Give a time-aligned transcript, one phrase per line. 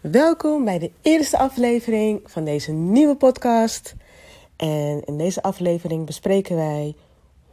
[0.00, 3.94] Welkom bij de eerste aflevering van deze nieuwe podcast.
[4.56, 6.94] En in deze aflevering bespreken wij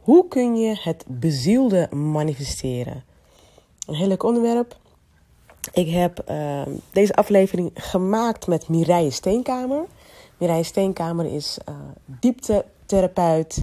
[0.00, 3.04] hoe kun je het bezielde manifesteren.
[3.86, 4.76] Een heel leuk onderwerp.
[5.72, 9.84] Ik heb uh, deze aflevering gemaakt met Mireille Steenkamer.
[10.38, 11.74] Mireille Steenkamer is uh,
[12.04, 13.62] dieptetherapeut,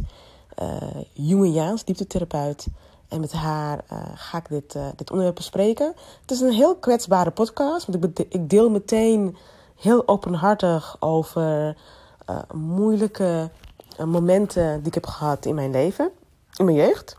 [0.61, 0.77] uh,
[1.13, 2.67] Jungiaans dieptetherapeut.
[3.07, 5.93] En met haar uh, ga ik dit, uh, dit onderwerp bespreken.
[6.21, 7.85] Het is een heel kwetsbare podcast.
[7.85, 9.37] Want ik, ik deel meteen
[9.75, 11.77] heel openhartig over
[12.29, 13.49] uh, moeilijke
[14.05, 16.09] momenten die ik heb gehad in mijn leven.
[16.55, 17.17] In mijn jeugd.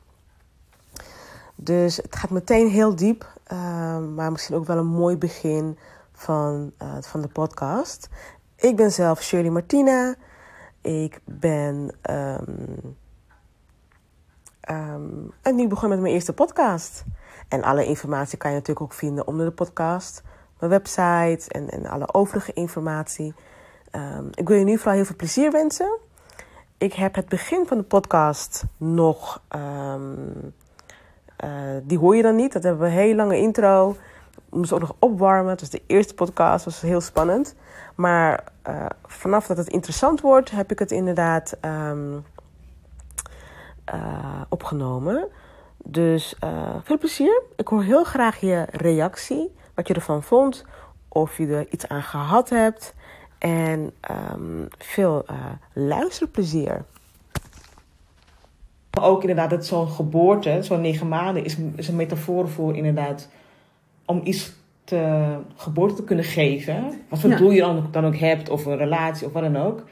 [1.55, 3.33] Dus het gaat meteen heel diep.
[4.15, 5.79] maar misschien ook wel een mooi begin
[6.13, 8.09] van, van de podcast.
[8.57, 10.15] Ik ben zelf Shirley Martina.
[10.81, 11.91] Ik ben...
[12.11, 12.97] Um,
[14.71, 17.05] Um, en nu begon met mijn eerste podcast.
[17.49, 20.23] En alle informatie kan je natuurlijk ook vinden onder de podcast.
[20.59, 23.35] Mijn website en, en alle overige informatie.
[23.93, 25.99] Um, ik wil je nu vooral heel veel plezier wensen.
[26.79, 29.43] Ik heb het begin van de podcast nog...
[29.57, 30.55] Um,
[31.45, 31.51] uh,
[31.83, 32.53] die hoor je dan niet.
[32.53, 33.97] Dat hebben we een hele lange intro.
[34.51, 35.51] We moesten ook nog opwarmen.
[35.51, 36.65] Het was de eerste podcast.
[36.65, 37.55] Dat was heel spannend.
[37.95, 40.51] Maar uh, vanaf dat het interessant wordt...
[40.51, 41.57] heb ik het inderdaad...
[43.95, 45.29] uh, opgenomen.
[45.85, 47.43] Dus uh, veel plezier.
[47.57, 49.55] Ik hoor heel graag je reactie.
[49.75, 50.65] Wat je ervan vond.
[51.09, 52.95] Of je er iets aan gehad hebt.
[53.39, 53.93] En
[54.33, 55.37] um, veel uh,
[55.73, 56.85] luisterplezier.
[59.01, 63.29] Ook inderdaad, dat zo'n geboorte, zo'n negen maanden, is, is een metafoor voor inderdaad
[64.05, 64.53] om iets
[64.85, 67.03] te, geboorte te kunnen geven.
[67.09, 67.37] Wat voor ja.
[67.37, 69.85] doel je dan, dan ook hebt, of een relatie of wat dan ook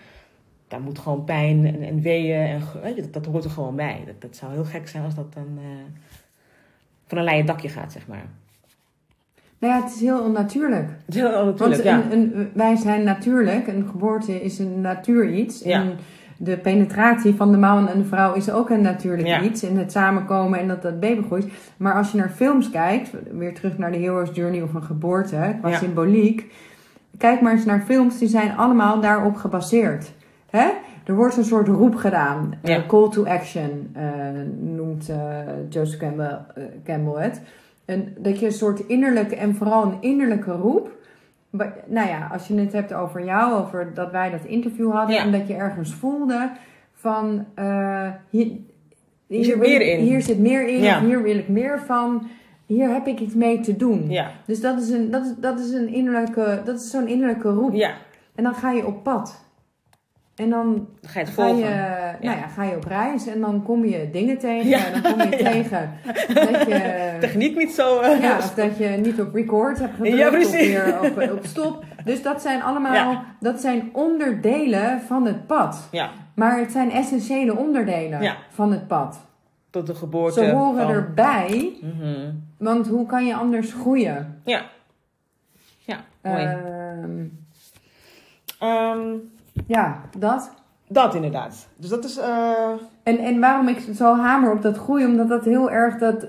[0.68, 2.60] daar moet gewoon pijn en, en weeën en
[2.96, 4.02] dat, dat, hoort er gewoon bij.
[4.06, 5.64] Dat, dat zou heel gek zijn als dat dan uh,
[7.06, 8.24] van een leien dakje gaat, zeg maar.
[9.58, 10.88] Nou ja, het is heel onnatuurlijk.
[11.06, 12.36] Het is heel onnatuurlijk, Want een, ja.
[12.36, 13.66] een, wij zijn natuurlijk.
[13.66, 15.62] Een geboorte is een natuur iets.
[15.62, 15.80] Ja.
[15.80, 15.92] En
[16.36, 19.42] de penetratie van de man en de vrouw is ook een natuurlijk Ja.
[19.42, 19.62] iets.
[19.62, 21.46] En het samenkomen en dat dat baby groeit.
[21.76, 25.56] Maar als je naar films kijkt, weer terug naar de Hero's Journey of een geboorte,
[25.60, 25.78] qua Ja.
[25.78, 26.52] symboliek.
[27.18, 30.12] Kijk maar eens naar films, die zijn allemaal daarop gebaseerd.
[30.56, 30.70] Hè?
[31.06, 32.54] Er wordt een soort roep gedaan.
[32.62, 32.76] Ja.
[32.76, 34.04] Een call to action eh,
[34.60, 35.16] noemt eh,
[35.68, 37.40] Joseph Campbell, eh, Campbell het.
[37.84, 40.90] En dat je een soort innerlijke en vooral een innerlijke roep.
[41.86, 45.22] Nou ja, als je het hebt over jou, over dat wij dat interview hadden Ja.
[45.22, 46.50] en dat je ergens voelde
[46.92, 48.50] van eh, hier,
[49.26, 49.98] Hier zit meer in.
[50.00, 51.00] Hier zit meer in, Ja.
[51.00, 52.26] hier wil ik meer van.
[52.66, 54.10] Hier heb ik iets mee te doen.
[54.10, 54.30] Ja.
[54.46, 57.72] Dus dat is, een, dat, is, dat is een innerlijke, dat is zo'n innerlijke roep.
[57.74, 57.90] ja,
[58.34, 59.42] En dan ga je op pad.
[60.36, 61.64] En dan ga je het ga je,
[62.20, 64.68] nou ja, ga je op reis en dan kom je dingen tegen.
[64.68, 64.86] Ja.
[64.86, 65.92] En dan kom je tegen
[66.34, 68.00] dat je, Techniek niet zo...
[68.00, 70.52] eh, ja, of dat je niet op record hebt gedrukt Ja, of precies.
[70.66, 71.84] weer op, op stop.
[72.04, 75.88] Dus dat zijn allemaal dat zijn onderdelen van het pad.
[75.90, 79.26] ja, Maar het zijn essentiële onderdelen van het pad.
[79.70, 80.90] tot de geboorte Ze horen van...
[80.90, 82.30] erbij, Mhm.
[82.58, 84.40] want hoe kan je anders groeien?
[84.44, 84.62] Ja.
[85.78, 86.44] Ja, mooi.
[86.44, 87.24] Ehm,
[88.58, 89.08] Ehm,
[89.66, 90.50] ja, dat.
[90.88, 91.68] dat inderdaad.
[91.76, 92.18] Dus dat is...
[92.18, 92.70] eh,
[93.02, 96.26] En, en waarom ik zo hamer op dat groeien, omdat dat heel erg, dat,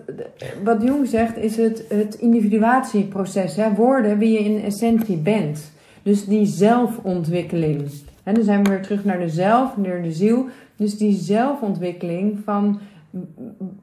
[0.63, 3.55] wat Jung zegt, is het, het individuatieproces.
[3.55, 3.73] Hè?
[3.73, 5.71] Worden wie je in essentie bent.
[6.03, 7.89] Dus die zelfontwikkeling.
[8.23, 10.45] En dan zijn we weer terug naar de zelf, naar de ziel.
[10.75, 12.79] Dus die zelfontwikkeling van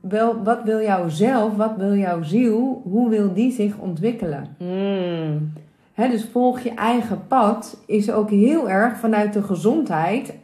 [0.00, 4.56] wel, wat wil jouw zelf, wat wil jouw ziel, hoe wil die zich ontwikkelen?
[4.58, 5.52] mm,
[5.96, 10.34] Dus volg je eigen pad is ook heel erg vanuit de gezondheid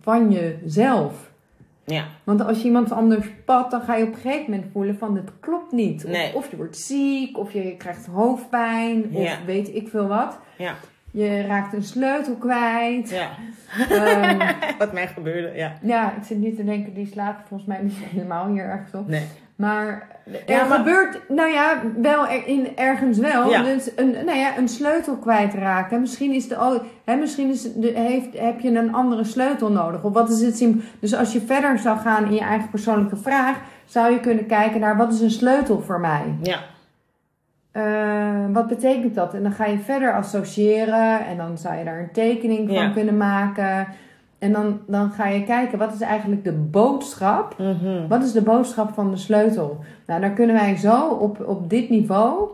[0.00, 1.30] van jezelf.
[1.84, 4.98] ja, Want als je iemand anders pad, dan ga je op een gegeven moment voelen
[4.98, 6.04] van dit klopt niet.
[6.04, 6.34] Of, Nee.
[6.34, 9.36] of je wordt ziek, of je krijgt hoofdpijn, of Ja.
[9.46, 10.38] weet ik veel wat.
[10.58, 10.74] ja,
[11.10, 13.10] Je raakt een sleutel kwijt.
[13.10, 13.30] ja.
[13.90, 15.72] Ehm, Wat mij gebeurde, ja.
[15.82, 19.08] ja, ik zit nu te denken, die slaat volgens mij niet helemaal hier ergens op.
[19.08, 19.26] Nee.
[19.56, 23.50] Maar er Ja, maar- gebeurt, nou ja, wel er, in, ergens wel.
[23.50, 23.62] Ja.
[23.62, 26.00] Dus een, nou ja, een sleutel kwijtraken.
[26.00, 30.04] Misschien, is de, hè, misschien is de, heeft, heb je een andere sleutel nodig.
[30.04, 30.56] Of wat is het
[31.00, 34.80] Dus als je verder zou gaan in je eigen persoonlijke vraag, zou je kunnen kijken
[34.80, 36.34] naar wat is een sleutel voor mij?
[36.42, 36.58] Ja,
[37.72, 39.34] Eh, wat betekent dat?
[39.34, 42.88] En dan ga je verder associëren en dan zou je daar een tekening van Ja.
[42.90, 43.86] kunnen maken.
[44.44, 48.08] En dan, dan ga je kijken, wat is eigenlijk de boodschap mhm.
[48.08, 49.78] wat is de boodschap van de sleutel?
[50.06, 52.48] Nou, daar kunnen wij zo op, op dit niveau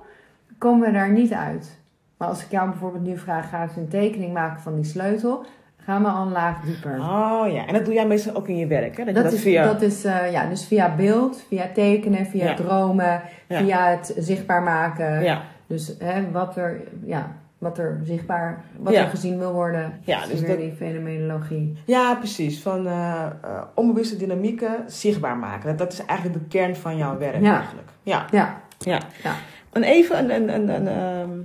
[0.58, 1.78] komen we daar niet uit.
[2.16, 5.44] Maar als ik jou bijvoorbeeld nu vraag, ga eens een tekening maken van die sleutel,
[5.84, 6.98] gaan we al een laag dieper.
[6.98, 9.04] Oh ja, en dat doe jij meestal ook in je werk, hè?
[9.04, 9.64] Dat, je Dat dat is, via...
[9.64, 12.54] dat is eh, ja, dus via beeld, via tekenen, via Ja.
[12.54, 13.58] dromen, Ja.
[13.58, 15.22] via het zichtbaar maken.
[15.22, 19.02] Ja, Dus hè, wat er, ja, wat er zichtbaar, wat Ja.
[19.02, 20.00] er gezien wil worden.
[20.04, 21.76] Ja, Dus dus weer dat- die fenomenologie.
[21.86, 22.62] Ja, precies.
[22.62, 25.68] Van eh, eh, onbewuste dynamieken zichtbaar maken.
[25.68, 27.56] Dat, dat is eigenlijk de kern van jouw werk Ja.
[27.58, 27.88] eigenlijk.
[28.02, 28.26] Ja.
[28.30, 29.00] Ja, ja.
[29.22, 29.32] Ja.
[29.72, 31.38] En even een, een, een, een ehm,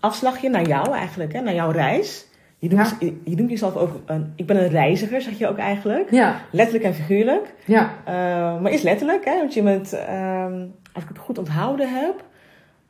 [0.00, 2.26] afslagje naar jou eigenlijk, hè, naar jouw reis.
[2.58, 5.58] Je noemt, je, je noemt jezelf ook, een, ik ben een reiziger, zeg je ook
[5.58, 6.10] eigenlijk.
[6.10, 7.54] ja, Letterlijk en figuurlijk.
[7.64, 7.90] ja.
[8.04, 8.14] Eh,
[8.60, 12.24] maar is letterlijk, hè, want je bent, ehm, als ik het goed onthouden heb,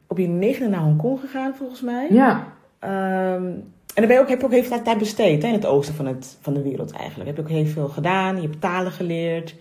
[0.09, 2.09] op je negende naar Hongkong gegaan volgens mij.
[2.11, 2.57] ja.
[2.79, 3.47] Ehm,
[3.95, 5.67] en dan ben je ook, heb je ook heel veel tijd besteed hè, in het
[5.67, 7.27] oosten van, het, van de wereld eigenlijk.
[7.27, 9.55] Heb je ook heel veel gedaan, je hebt talen geleerd.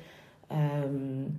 [0.47, 1.31] Ehm,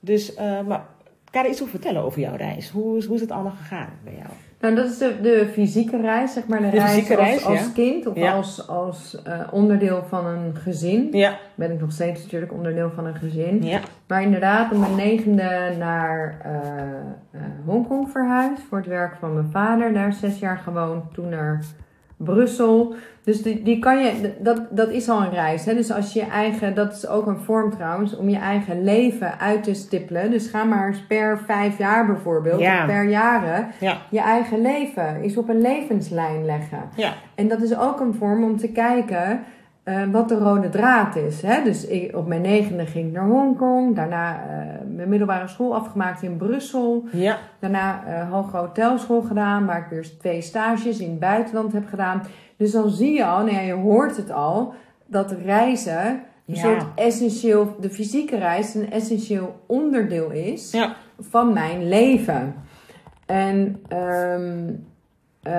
[0.00, 0.86] dus, eh, maar
[1.30, 2.70] kan je iets over vertellen over jouw reis?
[2.70, 4.30] Hoe, hoe is het allemaal gegaan bij jou?
[4.64, 6.60] Nou, dat is de, de fysieke reis, zeg maar.
[6.60, 7.70] De, De reis als, reis, als ja.
[7.74, 8.32] kind of Ja.
[8.32, 11.08] als, als eh, onderdeel van een gezin.
[11.12, 11.38] Ja.
[11.54, 13.62] Ben ik nog steeds natuurlijk onderdeel van een gezin.
[13.62, 13.80] Ja.
[14.08, 16.52] Maar inderdaad, op mijn negende naar eh
[17.30, 19.92] eh, Hongkong verhuisd voor het werk van mijn vader.
[19.92, 21.64] Daar zes jaar gewoond, toen naar
[22.16, 22.94] Brussel.
[23.24, 25.64] Dus die, die kan je, dat, dat is al een reis.
[25.64, 25.74] Hè?
[25.74, 29.38] Dus als je je eigen, dat is ook een vorm trouwens, om je eigen leven
[29.40, 30.30] uit te stippelen.
[30.30, 32.80] Dus ga maar eens per vijf jaar bijvoorbeeld, Ja.
[32.80, 33.96] of per jaren, Ja.
[34.10, 36.80] je eigen leven is op een levenslijn leggen.
[36.96, 37.12] Ja.
[37.34, 39.40] En dat is ook een vorm om te kijken
[39.84, 41.42] eh, wat de rode draad is.
[41.42, 41.62] Hè?
[41.62, 43.96] Dus ik, op mijn negende ging ik naar Hongkong.
[43.96, 47.04] Daarna eh, mijn middelbare school afgemaakt in Brussel.
[47.12, 47.38] Ja.
[47.58, 52.22] Daarna hogere hotelschool gedaan, waar ik weer twee stages in het buitenland heb gedaan.
[52.56, 54.74] Dus dan zie je al, nou ja, je hoort het al,
[55.06, 56.06] dat reizen
[56.46, 56.60] een Ja.
[56.60, 60.94] soort essentieel, de fysieke reis een essentieel onderdeel is Ja.
[61.20, 62.54] van mijn leven.
[63.26, 64.72] En ehm,
[65.44, 65.52] eh,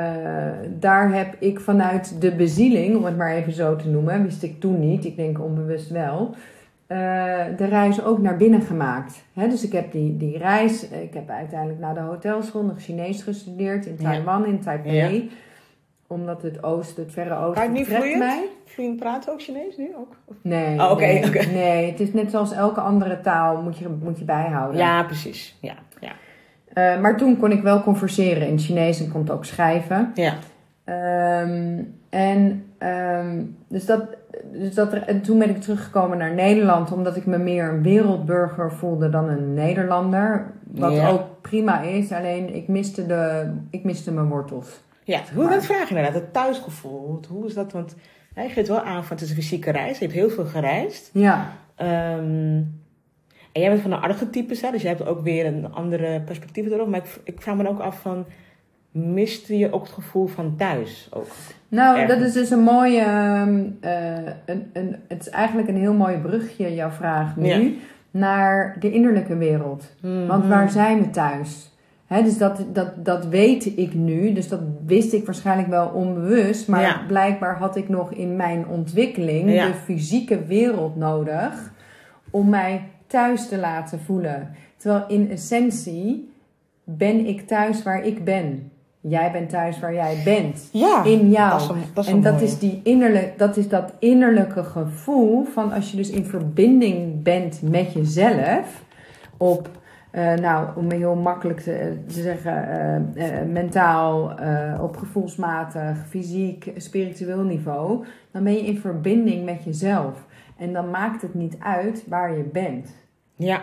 [0.70, 4.60] daar heb ik vanuit de bezieling, om het maar even zo te noemen, wist ik
[4.60, 6.36] toen niet, ik denk onbewust wel,
[6.88, 6.98] eh,
[7.58, 9.24] de reis ook naar binnen gemaakt.
[9.34, 12.82] Hè, dus ik heb die, die reis, eh, ik heb uiteindelijk na de hotelschool nog
[12.82, 14.10] Chinees gestudeerd in Ja.
[14.12, 14.96] Taiwan, in Taipei.
[15.16, 15.22] Ja.
[16.08, 18.24] Omdat het oosten, het verre Kan je oosten, het niet trekt vloeiend?
[18.24, 18.48] mij.
[18.66, 20.16] Vloeiend praten ook Chinees nu ook?
[20.42, 21.46] Nee, Oh, oké, nee, oké.
[21.46, 24.78] nee, het is net zoals elke andere taal, moet je, moet je bijhouden.
[24.80, 25.58] Ja, precies.
[25.62, 25.74] Ja.
[26.76, 30.12] Eh, maar toen kon ik wel converseren in Chinees en kon het ook schrijven.
[30.14, 30.34] Ja.
[30.84, 31.80] Ehm,
[32.10, 34.04] en ehm, dus dat,
[34.52, 37.82] dus dat er, en toen ben ik teruggekomen naar Nederland, omdat ik me meer een
[37.84, 40.46] wereldburger voelde dan een Nederlander.
[40.72, 41.10] Wat Ja.
[41.10, 44.84] ook prima is, alleen ik miste, de, ik miste mijn wortels.
[45.04, 47.20] Ja, hoe dat vraag je inderdaad, het thuisgevoel.
[47.30, 47.72] Hoe is dat?
[47.72, 47.96] Want
[48.34, 49.98] hè, je geeft wel aan van het is een fysieke reis.
[49.98, 51.10] Je hebt heel veel gereisd.
[51.14, 52.62] Ja, Ehm,
[53.56, 56.72] en jij bent van de archetypes, hè, dus jij hebt ook weer een andere perspectief
[56.72, 56.88] erop.
[56.88, 58.26] Maar ik, ik vraag me ook af van,
[58.92, 61.10] miste je ook het gevoel van thuis?
[61.14, 61.28] Ook?
[61.68, 65.94] nou dat is dus een mooie, ehm, eh, een, een, het is eigenlijk een heel
[65.94, 67.70] mooi brugje, jouw vraag nu, Ja.
[68.12, 69.96] naar de innerlijke wereld.
[70.28, 71.70] Want waar zijn we thuis?
[72.08, 74.34] Dus dat, dat, dat weet ik nu.
[74.34, 76.68] Dus dat wist ik waarschijnlijk wel onbewust.
[76.68, 77.02] Maar Ja.
[77.08, 79.68] blijkbaar had ik nog in mijn ontwikkeling Ja.
[79.68, 81.72] de fysieke wereld nodig
[82.30, 82.82] om mij
[83.16, 84.50] thuis te laten voelen.
[84.78, 86.34] Terwijl in essentie
[86.84, 88.72] ben ik thuis waar ik ben.
[89.02, 90.70] Jij bent thuis waar jij bent.
[90.72, 91.52] Ja, In jou.
[91.52, 92.46] dat is een, dat is en dat mooie.
[92.46, 97.62] is, die innerlijk, dat is dat innerlijke gevoel van als je dus in verbinding bent
[97.62, 98.84] met jezelf.
[99.38, 99.70] Op,
[100.12, 106.72] eh, nou, om heel makkelijk te, te zeggen, eh, eh, mentaal, eh, op gevoelsmatig, fysiek,
[106.78, 108.06] spiritueel niveau.
[108.32, 110.26] Dan ben je in verbinding met jezelf.
[110.58, 113.04] En dan maakt het niet uit waar je bent.
[113.36, 113.62] Ja,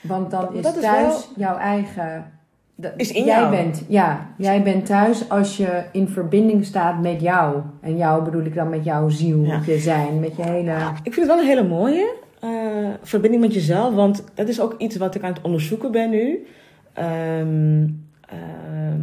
[0.00, 2.32] Want dan Dat- is dat is thuis jouw eigen.
[2.74, 3.50] dat- Is in jij jou.
[3.56, 7.60] bent, ja, jij bent thuis als je in verbinding staat met jou.
[7.80, 9.56] En jou bedoel ik dan met jouw ziel, Ja.
[9.56, 10.72] met je zijn, met je hele.
[11.02, 12.50] ik vind het wel een hele mooie eh,
[13.02, 13.94] verbinding met jezelf.
[13.94, 16.46] Want dat is ook iets wat ik aan het onderzoeken ben nu.
[16.92, 17.86] Ehm,
[18.28, 19.00] ehm,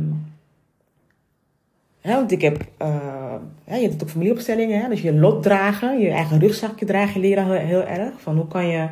[2.01, 5.99] hè, want ik heb, eh, hè, je hebt op familieopstellingen, hè, dus je lot dragen,
[5.99, 8.21] je eigen rugzakje dragen, leren heel, heel erg.
[8.21, 8.87] Van hoe kan je,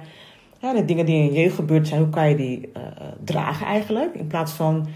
[0.59, 2.91] ja, de dingen die in je jeugd gebeurd zijn, hoe kan je die eh, eh,
[3.23, 4.15] dragen eigenlijk?
[4.15, 4.87] In plaats van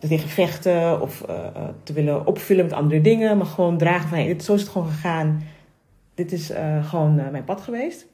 [0.00, 4.18] er tegen vechten of eh, te willen opvullen met andere dingen, maar gewoon dragen van,
[4.18, 5.42] hey, dit, zo is het gewoon gegaan.
[6.14, 8.06] Dit is gewoon mijn pad geweest.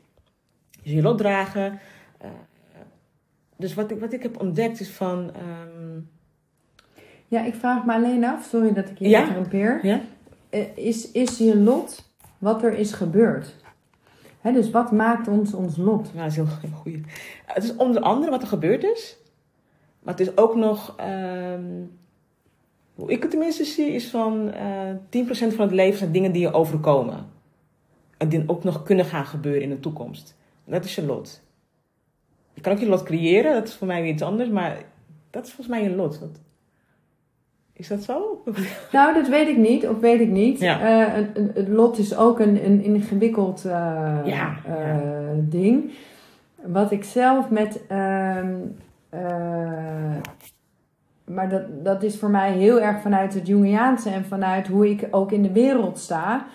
[0.83, 1.79] Dus je lot dragen.
[3.57, 5.31] dus wat ik, wat ik heb ontdekt is van...
[5.35, 6.01] ehm,
[7.29, 9.21] Ja, ik vraag me alleen af, sorry dat ik je Ja?
[9.21, 9.87] interrompeer.
[9.87, 10.01] ja?
[10.75, 13.55] Is, is je lot wat er is gebeurd?
[14.53, 16.15] Dus wat maakt ons ons lot?
[16.15, 17.01] Nou, dat is heel goeie.
[17.47, 19.17] Het is onder andere wat er gebeurd is.
[20.03, 20.95] Maar het is ook nog...
[20.97, 21.63] ehm,
[22.95, 26.43] hoe ik het tenminste zie, is van eh 10% van het leven zijn dingen die
[26.43, 27.27] je overkomen.
[28.17, 30.37] En die ook nog kunnen gaan gebeuren in de toekomst.
[30.65, 31.43] Dat is je lot.
[32.53, 34.49] Je kan ook je lot creëren, dat is voor mij weer iets anders.
[34.49, 34.83] Maar
[35.31, 36.21] dat is volgens mij je lot.
[37.77, 38.43] Is dat zo?
[38.93, 40.59] Nou, dat weet ik niet, of weet ik niet.
[40.59, 40.81] Ja.
[40.81, 44.97] Eh, het lot is ook een, een ingewikkeld eh, Ja, eh,
[45.39, 45.91] ding.
[46.63, 47.81] Wat ik zelf met.
[47.89, 48.55] ehm,
[49.09, 50.17] eh,
[51.25, 55.09] maar dat, dat is voor mij heel erg vanuit het Jungiaanse en vanuit hoe ik
[55.11, 56.47] ook in de wereld sta.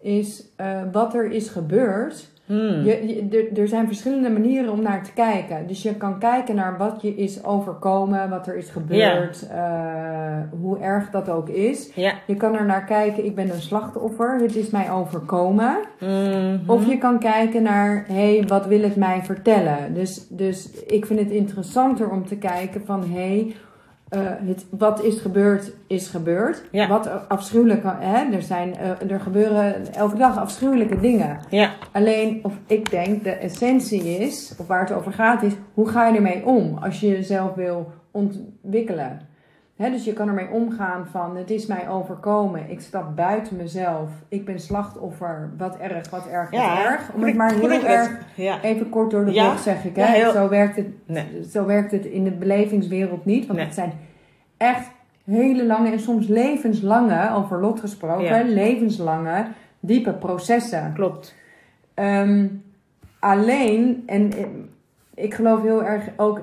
[0.00, 0.44] Is
[0.92, 2.28] wat er is gebeurd.
[2.48, 2.84] Hmm.
[2.84, 5.66] Je, er, er zijn verschillende manieren om naar te kijken.
[5.66, 10.78] Dus je kan kijken naar wat je is overkomen, wat er is gebeurd, eh, hoe
[10.78, 11.90] erg dat ook is.
[11.94, 12.14] Ja.
[12.26, 15.76] Je kan er naar kijken, ik ben een slachtoffer, het is mij overkomen.
[16.00, 16.58] Mhm.
[16.66, 19.94] Of je kan kijken naar, hé, hey, wat wil het mij vertellen?
[19.94, 23.54] Dus, dus ik vind het interessanter om te kijken van, hé, hey,
[24.08, 26.62] eh, het, wat is gebeurd, is gebeurd.
[26.70, 26.88] Ja.
[26.88, 28.32] Wat afschuwelijk, hè?
[28.32, 31.38] Er, zijn, eh, er gebeuren elke dag afschuwelijke dingen.
[31.50, 31.70] Ja.
[31.92, 36.08] Alleen, of ik denk, de essentie is, of waar het over gaat, is hoe ga
[36.08, 39.27] je ermee om als je jezelf wil ontwikkelen.
[39.78, 44.44] Dus je kan ermee omgaan van, het is mij overkomen, ik stap buiten mezelf, ik
[44.44, 46.84] ben slachtoffer, wat erg, wat erg, wat Ja.
[46.84, 47.12] erg.
[47.14, 48.62] Om het maar heel erg, Ja.
[48.62, 49.48] even kort door de Ja.
[49.50, 50.04] bocht zeg ik, hè.
[50.04, 51.24] Heel- zo, werkt het, Nee.
[51.50, 53.66] zo werkt het in de belevingswereld niet, want Nee.
[53.66, 53.92] het zijn
[54.56, 54.88] echt
[55.24, 59.46] hele lange en soms levenslange, over lot gesproken, levenslange,
[59.80, 60.92] diepe processen.
[60.94, 61.34] Klopt.
[61.94, 62.46] Ehm,
[63.18, 64.44] alleen, en eh,
[65.18, 66.40] ik geloof heel erg ook,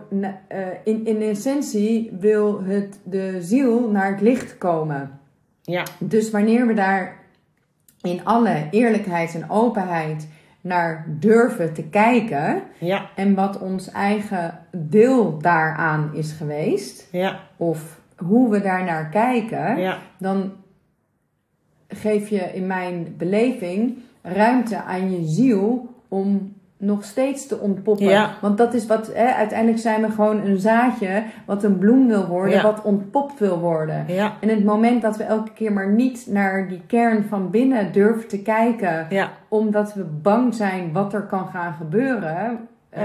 [0.48, 5.20] eh, in, in essentie wil het de ziel naar het licht komen.
[5.62, 5.84] Ja.
[6.00, 7.18] Dus wanneer we daar
[8.02, 10.28] in alle eerlijkheid en openheid
[10.62, 13.10] naar durven te kijken Ja.
[13.16, 17.40] en wat ons eigen deel daaraan is geweest, Ja.
[17.58, 19.98] of hoe we daar naar kijken, Ja.
[20.20, 20.52] dan
[21.88, 28.06] geef je in mijn beleving ruimte aan je ziel om nog steeds te ontpoppen.
[28.06, 28.30] Ja.
[28.42, 32.26] Want dat is wat, hè, uiteindelijk zijn we gewoon een zaadje wat een bloem wil
[32.28, 32.62] worden, Ja.
[32.62, 34.06] wat ontpopt wil worden.
[34.08, 34.34] Ja.
[34.42, 38.28] En het moment dat we elke keer maar niet naar die kern van binnen durven
[38.28, 39.08] te kijken,
[39.48, 42.58] omdat we bang zijn wat er kan gaan gebeuren.
[42.90, 43.04] Eh,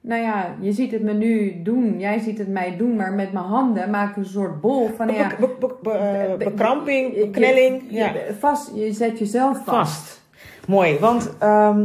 [0.00, 3.32] nou ja, je ziet het me nu doen, jij ziet het mij doen, maar met
[3.32, 6.44] mijn handen maak ik een soort bol van ja, Be- be- be- be- eh, be-
[6.44, 7.82] bekramping, je- beknelling.
[7.88, 8.12] je- Ja.
[8.38, 9.76] vast, je zet jezelf vast.
[9.78, 10.22] Vast.
[10.66, 11.84] Mooi, want ehm,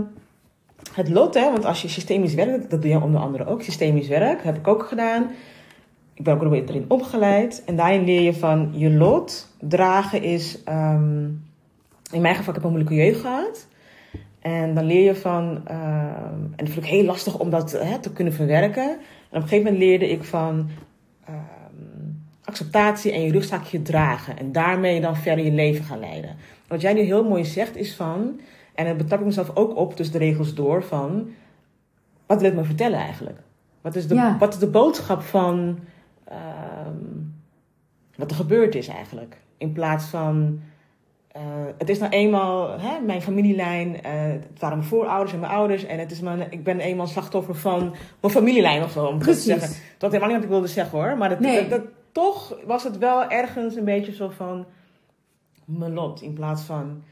[0.94, 4.08] het lot, hè, want als je systemisch werkt, dat doe je onder andere ook, systemisch
[4.08, 5.30] werk, heb ik ook gedaan.
[6.14, 7.64] Ik ben ook weer erin opgeleid.
[7.66, 11.24] En daarin leer je van je lot dragen is, ehm,
[12.12, 13.68] in mijn geval, ik heb een moeilijke jeugd gehad.
[14.42, 18.00] En dan leer je van, ehm, en dat vind ik heel lastig om dat hè,
[18.00, 18.90] te kunnen verwerken.
[18.90, 20.70] En op een gegeven moment leerde ik van
[21.26, 21.36] ehm,
[22.44, 24.38] acceptatie en je rugzakje dragen.
[24.38, 26.36] En daarmee dan verder je leven gaan leiden.
[26.68, 28.40] Wat jij nu heel mooi zegt is van,
[28.82, 31.30] en dat betrap ik mezelf ook op tussen de regels door, van
[32.26, 33.40] wat wil het me vertellen eigenlijk?
[33.82, 34.38] Wat is de, Ja.
[34.38, 35.80] wat is de boodschap van
[36.28, 36.96] ehm,
[38.16, 39.38] wat er gebeurd is eigenlijk?
[39.58, 40.60] In plaats van,
[41.28, 41.42] eh,
[41.78, 45.84] het is nou eenmaal hè, mijn familielijn, eh, het waren mijn voorouders en mijn ouders
[45.86, 49.18] en het is mijn, ik ben eenmaal slachtoffer van mijn familielijn of zo, om zo
[49.18, 49.44] te Precies.
[49.46, 49.70] zeggen.
[49.98, 51.68] Dat helemaal niet wat ik wilde zeggen hoor, maar dat, Nee.
[51.68, 54.66] dat, dat- toch was het wel ergens een beetje zo van
[55.66, 57.04] mijn lot in plaats van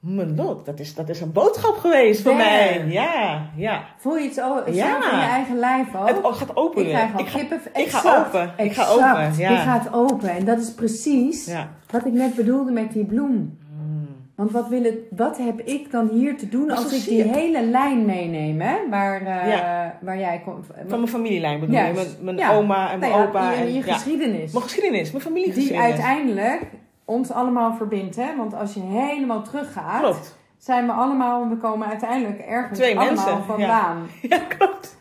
[0.00, 0.66] mijn lot.
[0.66, 2.84] Dat is, dat is een boodschap geweest voor mij.
[2.88, 3.82] Ja, ja.
[3.96, 5.12] Voel je het zelf Ja.
[5.12, 6.06] in je eigen lijf ook?
[6.08, 8.26] Het gaat open ik krijg al Ik ga, ik ga Exact.
[8.26, 8.52] open.
[8.56, 9.50] Ik ga open, ja.
[9.50, 10.28] Je gaat open.
[10.30, 11.68] En dat is precies ja.
[11.90, 13.58] wat ik net bedoelde met die bloem.
[14.36, 17.62] Want wat, wil het, wat heb ik dan hier te doen als ik die hele
[17.64, 18.76] lijn meeneem, hè?
[18.90, 19.98] Waar, eh, Ja.
[20.00, 20.66] waar jij komt.
[20.86, 21.92] Van mijn familielijn bedoel je?
[21.92, 22.54] Mijn, mijn Ja.
[22.54, 23.50] oma en mijn Nou ja, opa.
[23.50, 24.52] je, en, je geschiedenis.
[24.52, 25.82] Mijn geschiedenis, mijn Die familiegeschiedenis.
[25.84, 26.60] uiteindelijk
[27.08, 28.36] ons allemaal verbindt, hè?
[28.36, 30.38] Want als je helemaal teruggaat, Klopt.
[30.58, 34.06] zijn we allemaal, we komen uiteindelijk ergens Twee allemaal mensen, vandaan.
[34.28, 34.96] Ja, klopt.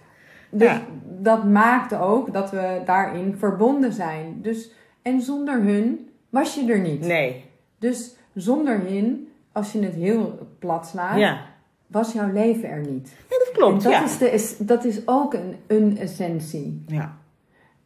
[0.49, 0.81] Dus Ja.
[1.19, 4.39] dat maakt ook dat we daarin verbonden zijn.
[4.41, 4.71] Dus,
[5.01, 7.05] en zonder hun was je er niet.
[7.05, 7.45] Nee.
[7.79, 11.39] Dus zonder hun, als je het heel plat slaat, Ja.
[11.87, 13.15] was jouw leven er niet.
[13.29, 13.83] ja, dat klopt.
[13.85, 14.29] en dat, ja.
[14.31, 16.83] is de, dat is ook een, een essentie.
[16.87, 17.17] ja.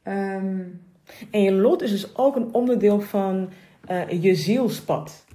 [0.04, 0.60] Ehm,
[1.32, 3.50] En je lot is dus ook een onderdeel van
[3.92, 5.26] eh, je zielspad.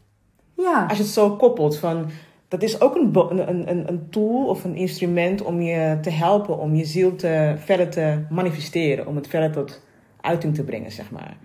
[0.56, 2.06] ja, Als je het zo koppelt van...
[2.48, 3.10] Dat is ook een,
[3.48, 7.54] een, een, een tool of een instrument om je te helpen om je ziel te,
[7.56, 9.06] verder te manifesteren.
[9.06, 9.82] Om het verder tot
[10.20, 11.36] uiting te brengen, zeg maar.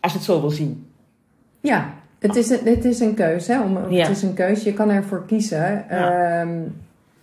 [0.00, 0.86] Als je het zo wil zien.
[1.60, 1.94] ja.
[2.18, 3.52] Het is, een, het is een keuze.
[3.52, 3.62] Hè?
[3.62, 4.06] Om, Ja.
[4.06, 4.64] Het is een keuze.
[4.64, 5.84] Je kan ervoor kiezen.
[5.90, 6.40] Ja.
[6.40, 6.58] Ehm,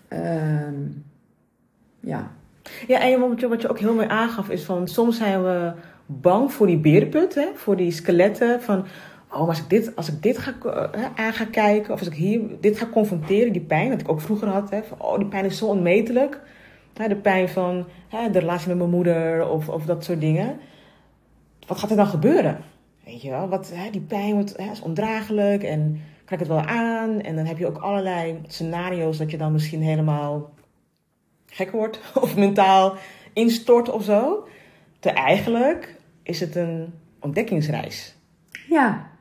[0.08, 0.74] ehm,
[2.00, 2.32] ja.
[2.88, 4.88] Ja, en wat je, wat je ook heel mooi aangaf is van...
[4.88, 5.72] Soms zijn we
[6.06, 7.48] bang voor die berenput, hè?
[7.56, 8.86] Voor die skeletten van...
[9.34, 10.54] Oh, als ik dit, als ik dit ga,
[10.92, 11.94] eh, aan ga kijken...
[11.94, 13.90] Of als ik hier dit ga confronteren, die pijn...
[13.90, 14.84] Dat ik ook vroeger had, hè?
[14.84, 16.42] Van, oh, die pijn is zo onmetelijk.
[16.94, 20.60] Hè, de pijn van hè, de relatie met mijn moeder of, of dat soort dingen.
[21.68, 22.58] Wat gaat er dan gebeuren?
[23.06, 26.48] weet je wel, wat, hè, die pijn wordt, hè, is ondraaglijk en kan ik het
[26.48, 27.22] wel aan?
[27.22, 30.54] En dan heb je ook allerlei scenario's dat je dan misschien helemaal
[31.46, 32.96] gek wordt of mentaal
[33.34, 34.48] instort of zo.
[35.00, 38.16] Te eigenlijk is het een ontdekkingsreis.
[38.70, 39.12] Ja.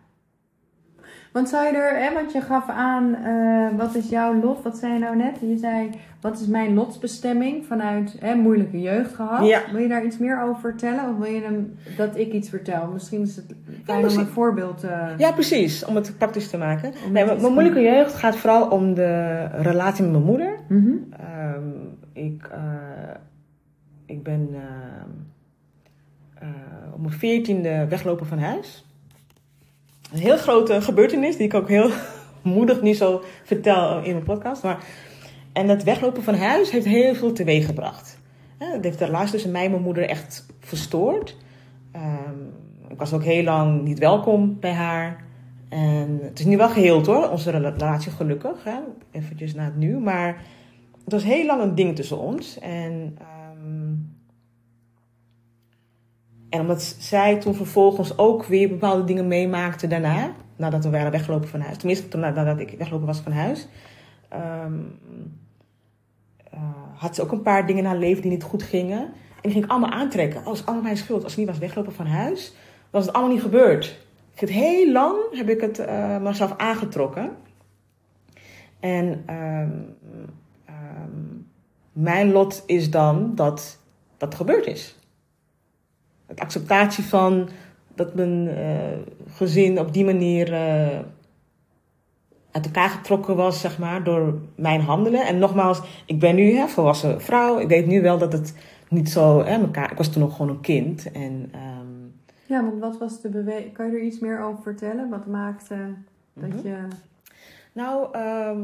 [1.32, 4.62] Want zou je er, hè, want je gaf aan, eh, wat is jouw lot?
[4.62, 5.38] Wat zei je nou net?
[5.40, 9.46] Je zei, wat is mijn lotsbestemming vanuit hè, moeilijke jeugd gehad?
[9.46, 9.60] Ja.
[9.72, 11.08] Wil je daar iets meer over vertellen?
[11.10, 12.86] Of wil je hem, dat ik iets vertel?
[12.86, 16.92] Misschien is het fijn om een voorbeeld eh Ja, precies, om het praktisch te maken.
[17.06, 20.58] Om Nee, mijn, moeilijke jeugd gaat vooral om de relatie met mijn moeder.
[20.68, 20.90] mhm.
[21.10, 21.68] Ehm,
[22.12, 22.60] ik, eh,
[24.06, 25.10] ik ben ehm,
[26.34, 26.48] eh,
[26.94, 28.86] op mijn veertiende weglopen van huis.
[30.12, 31.90] Een heel grote gebeurtenis die ik ook heel
[32.42, 34.62] moedig nu zo vertel in mijn podcast.
[34.62, 34.84] Maar,
[35.52, 38.18] en dat weglopen van huis heeft heel veel teweeg gebracht.
[38.58, 41.36] Het heeft de relatie tussen mij en mijn moeder echt verstoord.
[41.92, 42.38] Ehm,
[42.88, 45.24] ik was ook heel lang niet welkom bij haar.
[45.68, 48.64] En het is nu wel geheeld hoor, onze rela- relatie gelukkig.
[48.64, 48.78] Hè?
[49.10, 49.98] Eventjes naar het nu.
[49.98, 50.42] Maar
[51.04, 52.58] het was heel lang een ding tussen ons.
[52.58, 53.18] En,
[56.52, 60.32] en omdat zij toen vervolgens ook weer bepaalde dingen meemaakte daarna.
[60.56, 61.76] Nadat we waren weggelopen van huis.
[61.76, 63.68] Tenminste, nadat ik weggelopen was van huis.
[64.28, 64.72] ehm,
[66.50, 66.60] eh,
[66.94, 69.00] had ze ook een paar dingen in haar leven die niet goed gingen.
[69.00, 70.40] En die ging ik allemaal aantrekken.
[70.40, 71.22] Oh, dat is allemaal mijn schuld.
[71.22, 72.54] Als ik niet was weggelopen van huis,
[72.90, 73.98] was het allemaal niet gebeurd.
[74.34, 77.36] Ik heel lang heb ik het eh, mezelf aangetrokken.
[78.80, 79.70] En ehm,
[80.64, 81.40] ehm,
[81.92, 83.78] mijn lot is dan dat
[84.16, 84.96] dat gebeurd is.
[86.34, 87.48] De acceptatie van
[87.94, 88.76] dat mijn eh,
[89.34, 90.98] gezin op die manier eh,
[92.50, 95.26] uit elkaar getrokken was, zeg maar, door mijn handelen.
[95.26, 97.58] En nogmaals, ik ben nu hè, volwassen vrouw.
[97.58, 98.54] Ik weet nu wel dat het
[98.88, 101.12] niet zo, hè, elkaar, ik was toen nog gewoon een kind.
[101.12, 101.86] En ehm,
[102.46, 103.72] Ja, want wat was de beweging?
[103.72, 105.08] Kan je er iets meer over vertellen?
[105.10, 105.74] Wat maakte
[106.34, 106.66] dat Mhm.
[106.68, 106.76] je...
[107.74, 108.60] Nou, ehm,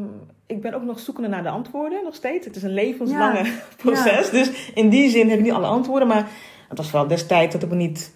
[0.46, 2.46] ik ben ook nog zoekende naar de antwoorden, nog steeds.
[2.46, 3.52] Het is een levenslange
[3.83, 4.26] proces.
[4.26, 4.31] Ja.
[4.31, 6.09] Dus in die zin heb ik niet alle antwoorden.
[6.09, 6.28] Maar
[6.68, 8.14] het was vooral destijds dat ik me niet...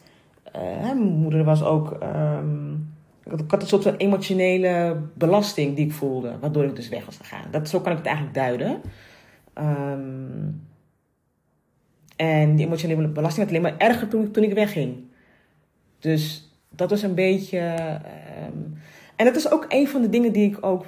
[0.53, 1.91] eh, mijn moeder was ook...
[2.01, 2.73] ehm,
[3.25, 6.39] ik had- een soort van emotionele belasting die ik voelde.
[6.41, 7.45] Waardoor ik dus weg was gegaan.
[7.51, 8.81] Dat, zo kan ik het eigenlijk duiden.
[9.53, 10.49] Ehm,
[12.17, 14.97] en die emotionele belasting werd alleen maar erger toen, toen ik wegging.
[15.99, 17.59] Dus dat was een beetje...
[17.59, 18.59] ehm,
[19.17, 20.87] en dat is ook een van de dingen die ik ook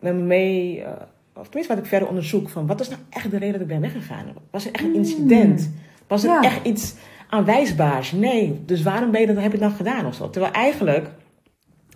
[0.00, 0.92] met me mee, eh,
[1.34, 3.66] of tenminste wat ik verder onderzoek, van wat is nou echt de reden dat ik
[3.66, 4.26] ben weggegaan?
[4.50, 5.70] Was het echt een incident?
[6.12, 6.42] Was het Ja.
[6.42, 6.94] echt iets
[7.28, 8.12] aanwijsbaars?
[8.12, 10.30] Nee, dus waarom ben je dat, heb je het dan gedaan of zo?
[10.30, 11.08] Terwijl eigenlijk,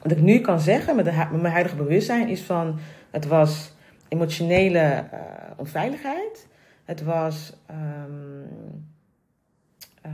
[0.03, 2.79] wat ik nu kan zeggen met, de, hu- met mijn huidige bewustzijn, is van,
[3.11, 3.73] het was
[4.09, 5.19] emotionele eh,
[5.57, 6.47] onveiligheid.
[6.85, 8.43] Het was, ehm,
[10.03, 10.11] eh,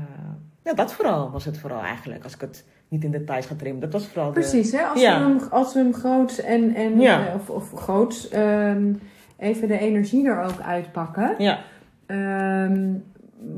[0.65, 3.81] ja, dat vooral was het vooral eigenlijk, als ik het niet in details ga trimmen.
[3.81, 4.83] Dat was vooral de- Precies, hè?
[4.83, 5.19] Als, Ja.
[5.19, 7.27] we hem, als we hem groots en, en Ja.
[7.29, 8.93] eh, of, of groots ehm,
[9.39, 11.35] even de energie er ook uitpakken.
[11.39, 11.59] Ja,
[12.07, 12.95] Ehm,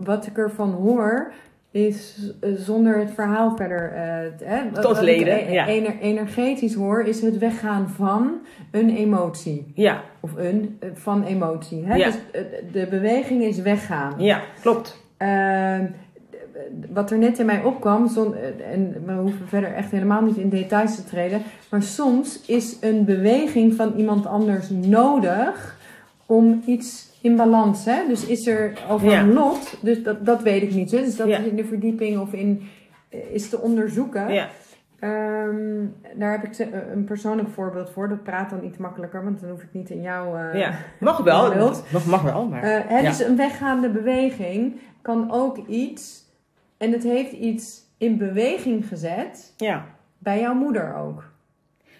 [0.05, 1.33] wat ik ervan hoor,
[1.70, 5.66] is eh, zonder het verhaal verder eh, Tot leden, e- ja.
[5.66, 8.33] ener- energetisch hoor, is het weggaan van
[8.70, 9.73] een emotie.
[9.75, 11.85] ja, Of een eh, van emotie.
[11.85, 11.94] Hè?
[11.94, 12.05] Ja.
[12.07, 12.42] Dus eh,
[12.73, 14.14] de beweging is weggaan.
[14.18, 15.03] ja, klopt.
[15.16, 15.85] Ehm,
[16.92, 18.35] wat er net in mij opkwam, zon,
[18.73, 23.05] en we hoeven verder echt helemaal niet in details te treden, maar soms is een
[23.05, 25.79] beweging van iemand anders nodig
[26.27, 27.85] om iets in balans.
[27.85, 28.07] Hè?
[28.09, 29.21] Dus is er over Ja.
[29.21, 30.91] een lot, dus dat, dat weet ik niet.
[30.91, 30.99] Hè?
[30.99, 31.39] Dus dat Ja.
[31.39, 32.63] is in de verdieping of in
[33.09, 34.33] eh, is te onderzoeken.
[34.33, 34.49] Ja,
[34.99, 38.09] Ehm, daar heb ik eh, een persoonlijk voorbeeld voor.
[38.09, 40.37] Dat praat dan iets makkelijker, want dan hoef ik niet in jouw.
[40.37, 40.75] eh, ja.
[41.01, 41.55] mag wel.
[41.93, 42.63] Mag, mag wel, maar...
[42.63, 43.09] hè, Ja.
[43.09, 46.25] Dus een weggaande beweging kan ook iets,
[46.77, 49.85] en het heeft iets in beweging gezet ja,
[50.19, 51.25] bij jouw moeder ook.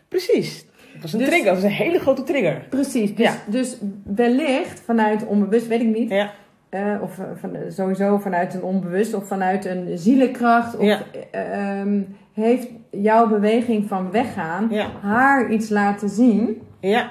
[0.09, 0.67] precies.
[0.95, 2.67] Dat was een Dus- trigger, dat was een hele grote trigger.
[2.71, 3.35] Precies, dus, Ja.
[3.47, 6.31] dus wellicht vanuit onbewust, weet ik niet, Ja,
[6.69, 11.01] eh, of eh, van, sowieso vanuit een onbewust of vanuit een zielenkracht, of, Ja.
[11.31, 12.03] eh, ehm,
[12.33, 14.87] heeft jouw beweging van weggaan Ja.
[15.03, 16.63] haar iets laten zien.
[16.81, 17.11] ja,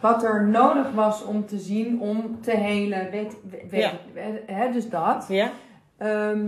[0.00, 3.36] Wat er nodig was om te zien, om te helen, weet,
[3.70, 3.90] weet, Ja.
[4.46, 5.24] hè, dus dat.
[5.28, 5.50] ja,
[5.98, 6.40] Ehm,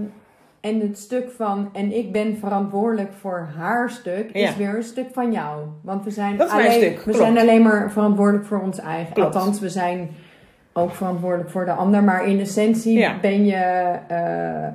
[0.65, 4.57] en het stuk van, en ik ben verantwoordelijk voor haar stuk, is Ja.
[4.57, 5.63] weer een stuk van jou.
[5.83, 7.19] Want we zijn, Dat is mijn alleen, stuk, we klopt.
[7.19, 9.13] zijn alleen maar verantwoordelijk voor ons eigen.
[9.15, 9.35] Klopt.
[9.35, 10.11] Althans, we zijn
[10.73, 12.03] ook verantwoordelijk voor de ander.
[12.05, 13.21] Maar in essentie Ja.
[13.21, 13.93] ben je,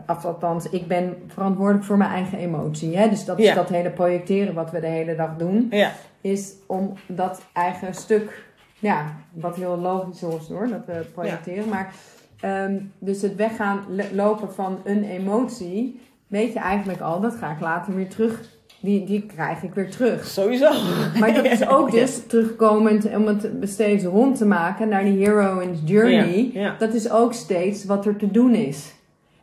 [0.08, 2.98] of althans, ik ben verantwoordelijk voor mijn eigen emotie.
[2.98, 3.10] Hè?
[3.10, 3.56] Dus dat is Ja.
[3.56, 5.74] dat hele projecteren wat we de hele dag doen.
[6.22, 8.44] Is om dat eigen stuk,
[8.80, 11.70] ja, wat heel logisch is hoor, dat we projecteren.
[11.70, 11.94] Maar
[12.40, 13.80] Ehm, dus het weggaan,
[14.14, 16.00] lopen van een emotie
[16.30, 18.58] weet je eigenlijk al, dat ga ik later weer terug.
[18.82, 20.26] Die, die krijg ik weer terug.
[20.26, 20.72] Sowieso.
[21.20, 25.78] Maar dat is ook dus terugkomend om het steeds rond te maken naar die hero's
[25.86, 26.50] journey.
[26.54, 26.76] Ja, ja.
[26.80, 28.94] Dat is ook steeds wat er te doen is.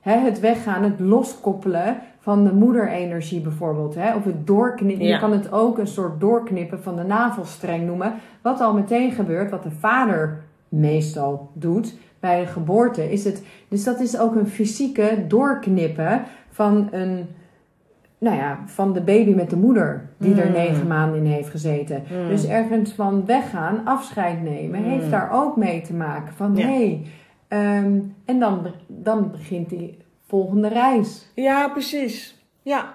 [0.01, 3.95] Hè, het weggaan, het loskoppelen van de moederenergie bijvoorbeeld.
[3.95, 4.15] Hè?
[4.15, 5.07] Of het doorknippen.
[5.07, 5.15] Ja.
[5.15, 8.15] Je kan het ook een soort doorknippen van de navelstreng noemen.
[8.43, 13.13] Wat al meteen gebeurt, wat de vader meestal doet bij de geboorte.
[13.13, 17.27] Is het, dus dat is ook een fysieke doorknippen van een
[18.19, 20.53] nou ja, van de baby met de moeder, die er Mm.
[20.53, 22.03] negen maanden in heeft gezeten.
[22.13, 22.29] Mm.
[22.29, 24.87] Dus ergens van weggaan, afscheid nemen, Mm.
[24.89, 26.33] heeft daar ook mee te maken.
[26.35, 26.67] Van Ja.
[26.67, 27.03] hé, hey,
[27.49, 31.31] ehm, en dan, dan begint die volgende reis.
[31.35, 32.45] Ja, precies.
[32.63, 32.95] Ja.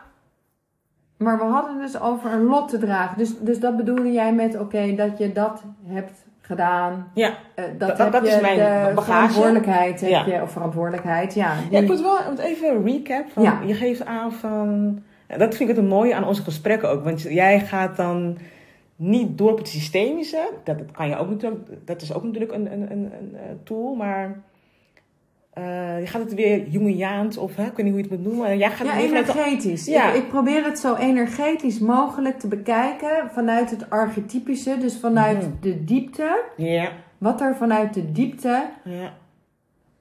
[1.17, 3.17] Maar we hadden dus over een lot te dragen.
[3.17, 7.07] Dus, dus dat bedoelde jij met, oké, dat je dat hebt gedaan.
[7.13, 7.29] Ja.
[7.55, 9.11] Eh, dat Dat- heb dat is je, mijn de bagage.
[9.11, 10.25] verantwoordelijkheid heb Ja.
[10.25, 11.53] je, of verantwoordelijkheid, ja.
[11.53, 13.25] Ja, die- ik moet wel even een recap.
[13.31, 13.59] Van, Ja.
[13.65, 14.99] Je geeft aan van...
[15.27, 17.03] ja, Dat vind ik het mooie aan onze gesprekken ook.
[17.03, 18.37] Want jij gaat dan
[18.95, 20.49] niet door op het systemische.
[20.63, 21.69] Dat, dat kan je ook natuurlijk.
[21.85, 23.95] Dat is ook natuurlijk een, een, een, een eh, tool.
[23.95, 24.39] Maar
[25.53, 28.31] eh, je gaat het weer Jungiaans of hè, ik weet niet hoe je het moet
[28.33, 28.57] noemen.
[28.57, 29.85] Jij gaat Ja, het energetisch.
[29.85, 30.13] Ja.
[30.13, 35.49] Ik, ik probeer het zo energetisch mogelijk te bekijken vanuit het archetypische, dus vanuit Mhm.
[35.61, 36.43] de diepte.
[36.57, 39.13] Ja, Wat er vanuit de diepte ja.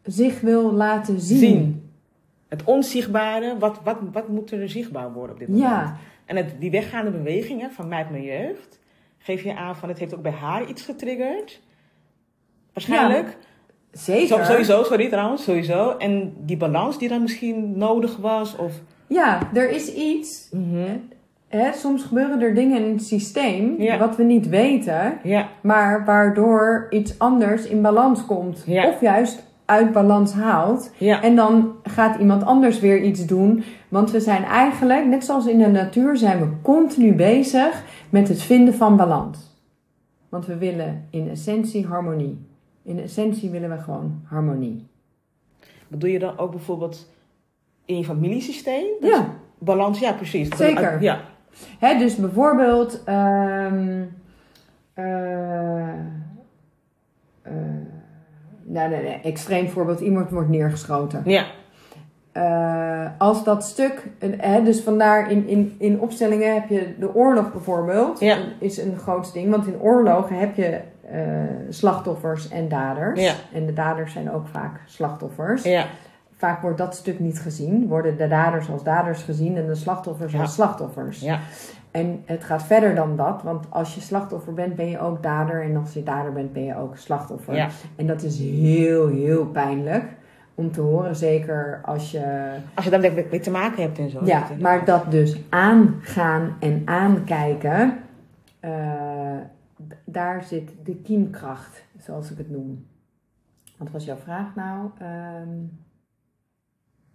[0.03, 1.39] zich wil laten zien.
[1.39, 1.91] Zien.
[2.49, 3.59] Het onzichtbare.
[3.59, 5.69] Wat, wat, wat moet er zichtbaar worden op dit moment?
[5.71, 8.79] Ja, En het, die weggaande bewegingen van mij uit mijn jeugd,
[9.19, 11.61] geef je aan van het heeft ook bij haar iets getriggerd.
[12.73, 13.37] Waarschijnlijk.
[13.93, 14.45] Zeker.
[14.45, 15.97] Sowieso, sorry trouwens, sowieso.
[15.99, 18.57] En die balans die dan misschien nodig was.
[18.57, 18.73] Of,
[19.07, 20.51] Ja, er is iets.
[21.49, 23.99] Hè, soms gebeuren er dingen in het systeem Ja.
[23.99, 28.63] wat we niet weten, Ja, maar waardoor iets anders in balans komt.
[28.67, 28.89] Ja.
[28.89, 30.91] Of juist uit balans haalt.
[30.99, 33.63] ja, En dan gaat iemand anders weer iets doen.
[33.89, 38.43] Want we zijn eigenlijk, net zoals in de natuur, zijn we continu bezig met het
[38.43, 39.59] vinden van balans.
[40.29, 42.39] Want we willen in essentie harmonie.
[42.91, 44.87] In essentie willen we gewoon harmonie.
[45.89, 47.11] bedoel je dan ook bijvoorbeeld
[47.85, 48.85] in je familiesysteem?
[49.01, 50.57] Dat Ja, Balans, ja precies.
[50.57, 51.03] Zeker.
[51.03, 51.21] Ja,
[51.79, 53.03] Hè, dus bijvoorbeeld.
[58.65, 61.23] nou, nee, nee, extreem voorbeeld: iemand wordt neergeschoten.
[61.25, 61.45] ja,
[62.33, 67.53] Eh, als dat stuk, hè, dus vandaar in, in, in opstellingen heb je de oorlog
[67.53, 68.37] bijvoorbeeld, Ja.
[68.59, 69.51] is een groot ding.
[69.51, 70.81] Want in oorlogen heb je
[71.13, 71.21] eh,
[71.69, 73.21] slachtoffers en daders.
[73.21, 73.33] Ja.
[73.53, 75.63] En de daders zijn ook vaak slachtoffers.
[75.63, 75.85] ja,
[76.37, 77.87] Vaak wordt dat stuk niet gezien.
[77.89, 80.41] Worden de daders als daders gezien en de slachtoffers Ja.
[80.41, 81.21] als slachtoffers.
[81.21, 81.39] ja,
[81.91, 85.63] En het gaat verder dan dat, want als je slachtoffer bent, ben je ook dader.
[85.63, 87.69] En als je dader bent, ben je ook slachtoffer.
[87.97, 90.05] En dat is heel, heel pijnlijk
[90.55, 91.17] om te horen.
[91.17, 94.21] Zeker als je Als je daar mee, te maken hebt en zo.
[94.25, 97.99] ja, maar dat dus aangaan en aankijken,
[98.61, 98.71] eh,
[100.05, 102.87] daar zit de kiemkracht, zoals ik het noem.
[103.77, 104.91] Wat was jouw vraag nou?
[104.99, 105.49] Ehm,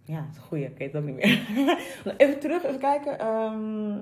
[0.04, 0.64] Ja, dat is een goeie.
[0.64, 1.46] Ik weet het ook niet meer.
[2.16, 3.18] even terug, even kijken.
[3.18, 3.92] Ehm,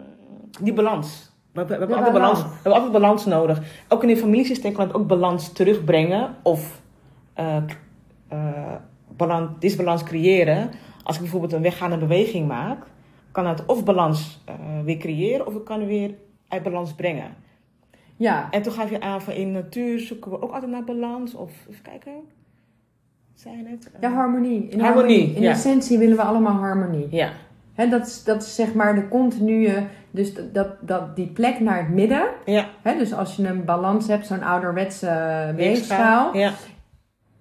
[0.63, 1.33] die balans.
[1.53, 2.39] We, hebben- we hebben altijd balans.
[2.39, 2.55] balans.
[2.57, 3.85] we hebben altijd balans nodig.
[3.89, 6.35] Ook in het familiesysteem kan het ook balans terugbrengen.
[6.43, 6.83] Of
[7.35, 7.57] eh
[8.29, 8.75] eh,
[9.17, 10.71] balans, disbalans creëren.
[11.03, 12.87] Als ik bijvoorbeeld een weggaande beweging maak,
[13.33, 16.15] kan het of balans eh, weer creëren, of ik kan weer
[16.49, 17.35] uit balans brengen.
[18.17, 20.85] Ja, En toen gaf je aan van in de natuur zoeken we ook altijd naar
[20.85, 21.35] balans.
[21.35, 22.13] Of even kijken.
[23.35, 23.91] Zei je net?
[23.95, 24.69] Eh, ja, harmonie.
[24.69, 25.51] In, Harmonie, In ja.
[25.51, 27.07] essentie willen we allemaal harmonie.
[27.11, 27.31] ja.
[27.75, 31.79] Hè, dat, is, dat is zeg maar de continue, dus dat, dat, die plek naar
[31.79, 32.23] het midden.
[32.45, 32.69] Ja.
[32.83, 36.37] Hè, dus als je een balans hebt, zo'n ouderwetse weegschaal.
[36.37, 36.53] Ja.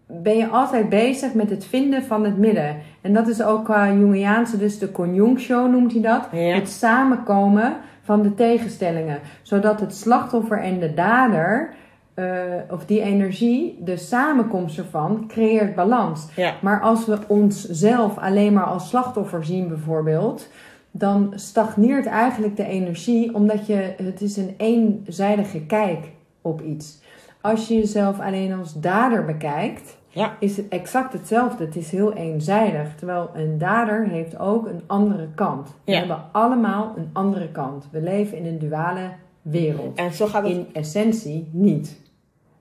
[0.08, 2.76] ben je altijd bezig met het vinden van het midden.
[3.02, 6.28] En dat is ook qua Jungiaanse, dus de conjunctio noemt hij dat.
[6.32, 6.40] Ja.
[6.56, 9.20] Het samenkomen van de tegenstellingen.
[9.42, 11.74] Zodat het slachtoffer en de dader,
[12.14, 12.26] eh,
[12.70, 16.28] of die energie, de samenkomst ervan, creëert balans.
[16.36, 16.54] Ja.
[16.62, 20.48] Maar als we onszelf alleen maar als slachtoffer zien bijvoorbeeld,
[20.92, 26.12] dan stagneert eigenlijk de energie, omdat je, het is een eenzijdige kijk
[26.42, 27.02] op iets.
[27.42, 30.36] Als je jezelf alleen als dader bekijkt, Ja.
[30.40, 31.66] is het exact hetzelfde.
[31.66, 32.96] Het is heel eenzijdig.
[32.96, 35.76] Terwijl een dader heeft ook een andere kant.
[35.84, 35.98] We Ja.
[36.00, 37.88] hebben allemaal een andere kant.
[37.92, 39.10] We leven in een duale
[39.42, 39.98] wereld.
[39.98, 42.02] En zo gaat het In essentie niet.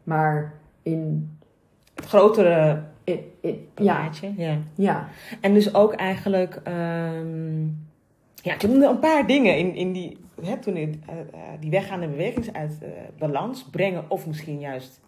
[0.04, 1.30] Maar in...
[1.94, 4.32] het grotere in- ja, plaatje.
[4.36, 4.56] Ja.
[4.74, 5.08] ja,
[5.40, 7.62] En dus ook eigenlijk, ehm
[8.42, 10.88] ja, ik noemde een paar dingen in, in die, hè, toen eh, eh,
[11.60, 12.78] die weggaande bewegingen uit
[13.18, 15.00] balans brengen, of misschien juist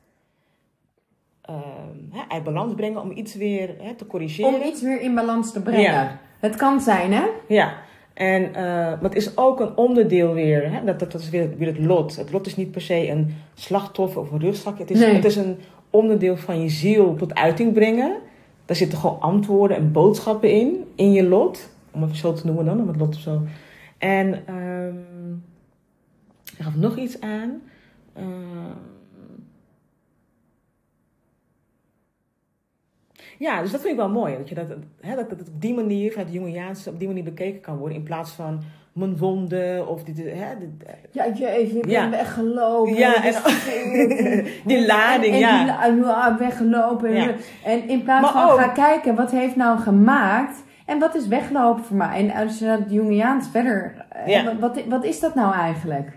[2.10, 4.54] hè, uit balans brengen om iets weer hè, te corrigeren.
[4.54, 5.82] om iets weer in balans te brengen.
[5.82, 6.20] Ja.
[6.40, 7.24] Het kan zijn, hè?
[7.48, 7.74] Ja.
[8.14, 10.72] En, eh, maar het is ook een onderdeel weer.
[10.72, 10.84] Hè?
[10.84, 12.16] Dat, dat, dat is weer, weer het lot.
[12.16, 14.78] Het lot is niet per se een slachtoffer of een rugzak.
[14.78, 15.14] Het is, Nee.
[15.14, 15.56] het is een
[15.90, 18.16] onderdeel van je ziel tot uiting brengen.
[18.64, 20.84] Daar zitten gewoon antwoorden en boodschappen in.
[20.94, 21.70] In je lot.
[21.90, 22.80] Om het zo te noemen dan.
[22.80, 23.40] Om het lot of zo.
[23.98, 24.94] En ehm
[26.58, 27.62] er gaf nog iets aan.
[28.12, 28.26] Ehm,
[33.38, 34.36] ja, dus dat vind ik wel mooi.
[34.36, 34.66] Dat, je dat,
[35.00, 37.76] hè, dat, dat het op die manier, vanuit de Jungiaanse, op die manier bekeken kan
[37.76, 37.96] worden.
[37.98, 38.60] In plaats van
[38.92, 40.68] mijn wonden of dit, hè, dit,
[41.10, 42.00] Ja, jeetje, ik Ja.
[42.00, 42.94] ben weggelopen.
[42.94, 45.88] Ja, Dus- en- die lading, en, en ja.
[45.90, 47.12] die la- weggelopen.
[47.12, 47.30] Ja.
[47.64, 50.62] En in plaats Maar van ook- ga kijken, wat heeft nou gemaakt...
[50.86, 52.28] En wat is weglopen voor mij?
[52.28, 53.94] En als je dat Jungiaans verder...
[54.08, 54.44] eh, Ja.
[54.44, 56.08] Wat, wat, wat is dat nou eigenlijk?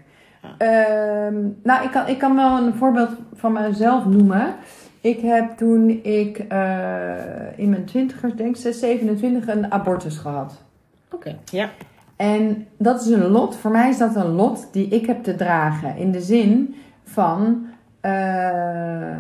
[0.58, 4.56] Ehm, nou, ik kan, ik kan wel een voorbeeld van mezelf noemen.
[5.02, 7.12] Ik heb toen ik eh,
[7.56, 10.64] in mijn twintigers, denk ik, 6, 27, een abortus gehad.
[11.12, 11.70] Oké, ja.
[12.16, 13.56] En dat is een lot.
[13.56, 15.98] Voor mij is dat een lot die ik heb te dragen.
[15.98, 17.66] In de zin van.
[18.02, 19.18] eh,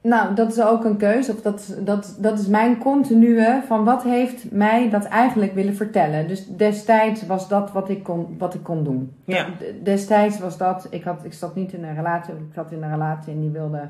[0.00, 1.32] nou, dat is ook een keuze.
[1.32, 6.28] Of dat, dat, dat is mijn continue van wat heeft mij dat eigenlijk willen vertellen.
[6.28, 9.12] Dus destijds was dat wat ik kon, wat ik kon doen.
[9.24, 9.46] Ja.
[9.82, 12.90] Destijds was dat, ik, had, ik zat niet in een relatie, ik zat in een
[12.90, 13.88] relatie en die wilde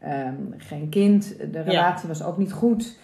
[0.00, 1.36] ehm, geen kind.
[1.52, 2.98] De relatie was ook niet goed.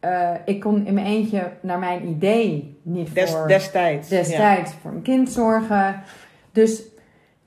[0.00, 4.08] Eh, ik kon in mijn eentje, naar mijn idee, niet Des, voor destijds.
[4.08, 6.00] destijds voor een kind zorgen.
[6.52, 6.82] Dus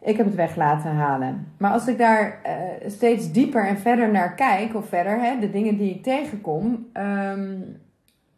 [0.01, 1.47] ik heb het weg laten halen.
[1.57, 2.53] Maar als ik daar eh,
[2.89, 7.53] steeds dieper en verder naar kijk, of verder, hè, de dingen die ik tegenkom, ehm,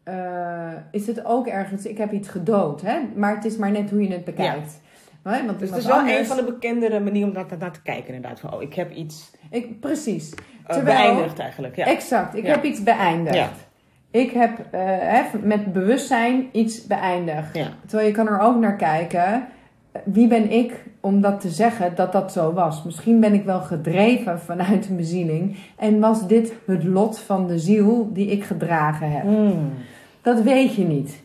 [0.02, 2.80] eh, is het ook ergens, ik heb iets gedood.
[2.80, 2.98] Hè?
[3.14, 4.80] Maar het is maar net hoe je het bekijkt.
[5.22, 7.72] Hè, Want Dus het is wel anders- een van de bekendere manieren om daar naar
[7.72, 8.40] te kijken inderdaad.
[8.40, 10.34] Van, oh, ik heb iets ik, precies.
[10.34, 11.76] eh, Terwijl- beëindigd eigenlijk.
[11.76, 11.86] Ja.
[11.86, 12.50] Exact, ik Ja.
[12.50, 13.36] heb iets beëindigd.
[13.36, 13.48] Ja.
[14.10, 17.54] Ik heb eh, met bewustzijn iets beëindigd.
[17.56, 17.68] Ja.
[17.86, 19.46] Terwijl je kan er ook naar kijken.
[20.04, 22.82] Wie ben ik om dat te zeggen dat dat zo was?
[22.84, 25.56] Misschien ben ik wel gedreven vanuit een bezieling.
[25.76, 29.22] En was dit het lot van de ziel die ik gedragen heb?
[29.22, 29.70] Hmm.
[30.22, 31.22] Dat weet je niet.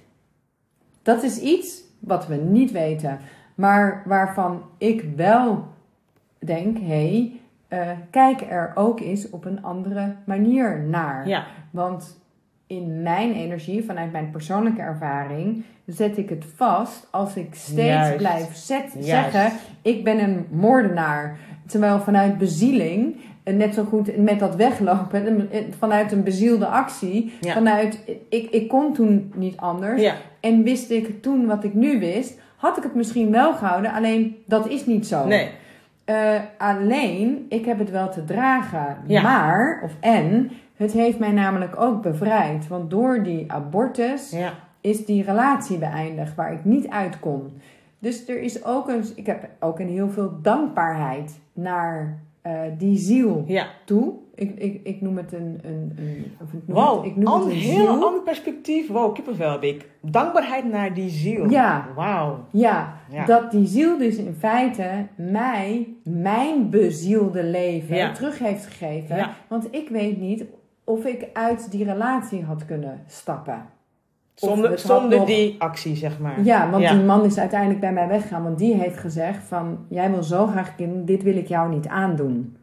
[1.01, 3.19] Dat is iets wat we niet weten.
[3.55, 5.67] Maar waarvan ik wel
[6.39, 7.31] denk, hé, hey,
[7.73, 11.27] eh, kijk er ook eens op een andere manier naar.
[11.27, 11.43] Ja.
[11.71, 12.19] Want
[12.67, 18.17] in mijn energie, vanuit mijn persoonlijke ervaring, zet ik het vast als ik steeds Juist.
[18.17, 21.37] blijf zet, zeggen: ik ben een moordenaar.
[21.67, 27.33] Terwijl vanuit bezieling, eh, net zo goed met dat weglopen, eh, vanuit een bezielde actie,
[27.41, 27.53] Ja.
[27.53, 30.01] vanuit ik, ik kon toen niet anders.
[30.01, 30.13] Ja.
[30.39, 34.35] En wist ik toen wat ik nu wist, had ik het misschien wel gehouden, alleen
[34.45, 35.25] dat is niet zo.
[35.27, 35.49] Nee.
[36.05, 38.97] Eh, alleen, ik heb het wel te dragen.
[39.07, 39.21] Ja.
[39.21, 42.67] Maar, of en, het heeft mij namelijk ook bevrijd.
[42.67, 44.53] Want door die abortus Ja.
[44.81, 47.53] is die relatie beëindigd waar ik niet uit kon.
[47.99, 52.97] Dus er is ook een, ik heb ook een heel veel dankbaarheid naar eh, die
[52.97, 53.65] ziel Ja.
[53.85, 54.13] toe.
[54.35, 57.33] Ik, ik, ik noem het een, een, een of ik noem Wow, het, ik noem
[57.33, 57.87] een het een heel ziel.
[58.05, 58.87] ander perspectief.
[58.87, 59.89] Wow, kippenvel heb ik.
[60.01, 61.49] Dankbaarheid naar die ziel.
[61.49, 61.87] Ja.
[61.95, 62.39] Wauw.
[62.51, 63.25] Ja, Ja.
[63.25, 68.11] dat die ziel dus in feite mij, mijn bezielde leven Ja.
[68.11, 69.15] terug heeft gegeven.
[69.15, 69.33] Ja.
[69.47, 70.43] Want ik weet niet
[70.83, 73.61] of ik uit die relatie had kunnen stappen.
[74.33, 76.43] Zonder, zonder nog- die actie, zeg maar.
[76.43, 76.93] Ja, want Ja.
[76.93, 78.43] die man is uiteindelijk bij mij weggegaan.
[78.43, 81.87] Want die heeft gezegd van, jij wil zo graag kinderen, dit wil ik jou niet
[81.87, 82.55] aandoen.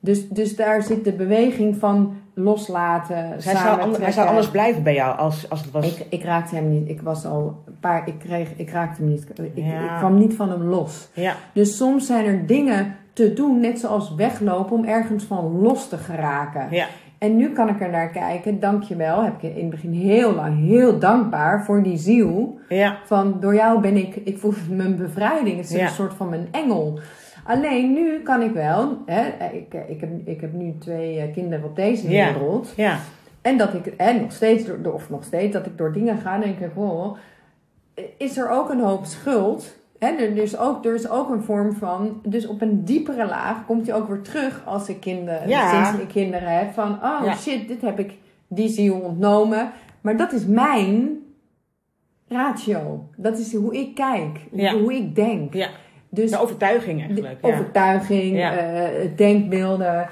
[0.00, 4.50] Dus, dus daar zit de beweging van loslaten, Dus hij, zou, an- hij zou anders
[4.50, 5.86] blijven bij jou als, als het was.
[5.98, 6.88] Ik, ik raakte hem niet.
[6.88, 8.08] Ik was al een paar.
[8.08, 9.26] Ik, kreeg, ik raakte hem niet.
[9.34, 9.80] Ik, Ja.
[9.92, 11.08] ik kwam niet van hem los.
[11.14, 11.34] ja.
[11.52, 15.96] Dus soms zijn er dingen te doen, net zoals weglopen, om ergens van los te
[15.96, 16.66] geraken.
[16.70, 16.86] Ja.
[17.18, 18.60] En nu kan ik er naar kijken.
[18.60, 19.22] Dankjewel.
[19.24, 22.58] Heb ik in het begin heel lang heel dankbaar voor die ziel.
[22.68, 22.96] Ja.
[23.04, 24.16] Van door jou ben ik.
[24.16, 25.56] Ik voel mijn bevrijding.
[25.56, 25.82] Het is Ja.
[25.84, 26.98] een soort van mijn engel.
[27.48, 28.98] Alleen nu kan ik wel.
[29.06, 32.72] Hè, ik, ik, heb, ik heb nu twee eh, kinderen op deze wereld.
[32.76, 32.98] Ja.
[33.42, 36.34] En dat ik, en nog steeds, door, of nog steeds, dat ik door dingen ga
[36.34, 37.16] en denk ik, oh,
[38.16, 39.76] is er ook een hoop schuld?
[39.98, 43.66] Hè, er, is ook, er is ook een vorm van, dus op een diepere laag
[43.66, 45.84] komt hij ook weer terug als ik kinderen, Ja.
[45.84, 46.72] sinds ik kinderen heb.
[46.72, 47.34] Van, oh Ja.
[47.36, 48.12] shit, dit heb ik
[48.48, 49.70] die ziel ontnomen.
[50.00, 51.18] Maar dat is mijn
[52.28, 53.08] ratio.
[53.16, 54.72] Dat is hoe ik kijk, Ja.
[54.72, 55.54] hoe ik denk.
[55.54, 55.68] Ja.
[56.10, 57.38] Dus De overtuiging de eigenlijk.
[57.42, 57.48] Ja.
[57.52, 58.52] overtuiging, Ja.
[58.56, 60.06] eh, denkbeelden.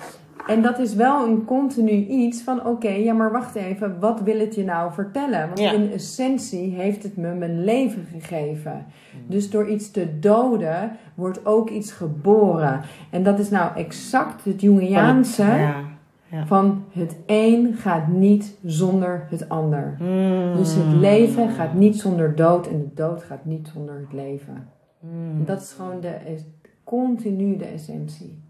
[0.47, 4.39] En dat is wel een continu iets van: oké, ja, maar wacht even, wat wil
[4.39, 5.47] het je nou vertellen?
[5.47, 5.73] Want Ja.
[5.73, 8.73] in essentie heeft het me mijn leven gegeven.
[9.15, 9.21] Mm.
[9.27, 12.81] Dus door iets te doden wordt ook iets geboren.
[13.11, 15.43] En dat is nou exact het Jungiaanse.
[15.43, 15.75] Ja.
[16.31, 16.47] Ja.
[16.47, 19.97] Van het een gaat niet zonder het ander.
[20.01, 20.57] Mm.
[20.57, 24.69] Dus het leven gaat niet zonder dood en de dood gaat niet zonder het leven.
[25.13, 25.31] Mm.
[25.39, 26.45] En dat is gewoon de, es-
[26.85, 28.43] continu de essentie.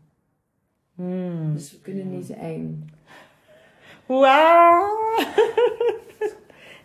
[0.95, 1.55] Mm.
[1.55, 2.88] Dus we kunnen niet één.
[4.07, 4.87] Wauw.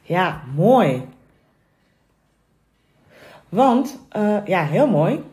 [0.01, 1.07] ja, mooi.
[3.49, 5.23] Want, eh, ja, heel mooi.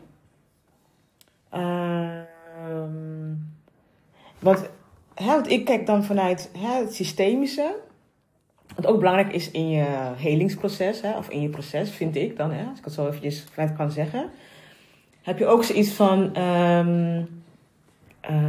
[4.39, 4.69] Want,
[5.15, 7.75] hè, want ik kijk dan vanuit hè, het systemische.
[8.81, 12.51] Wat ook belangrijk is in je helingsproces, hè, of in je proces, vind ik dan,
[12.51, 14.29] hè, als ik het zo eventjes vanuit kan zeggen.
[15.21, 16.35] Heb je ook zoiets van.
[16.35, 17.23] ehm,
[18.19, 18.47] eh,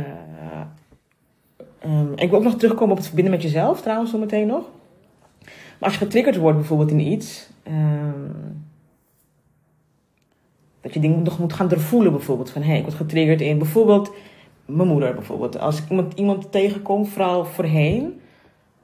[1.80, 4.68] Ehm, ik wil ook nog terugkomen op het verbinden met jezelf, trouwens, zometeen nog.
[5.44, 8.28] Maar als je getriggerd wordt bijvoorbeeld in iets, ehm,
[10.80, 12.50] dat je dingen nog moet gaan doorvoelen, bijvoorbeeld.
[12.50, 14.12] Van hé, ik word getriggerd in bijvoorbeeld
[14.64, 15.58] mijn moeder, bijvoorbeeld.
[15.58, 18.20] Als ik iemand, iemand tegenkom, vooral voorheen,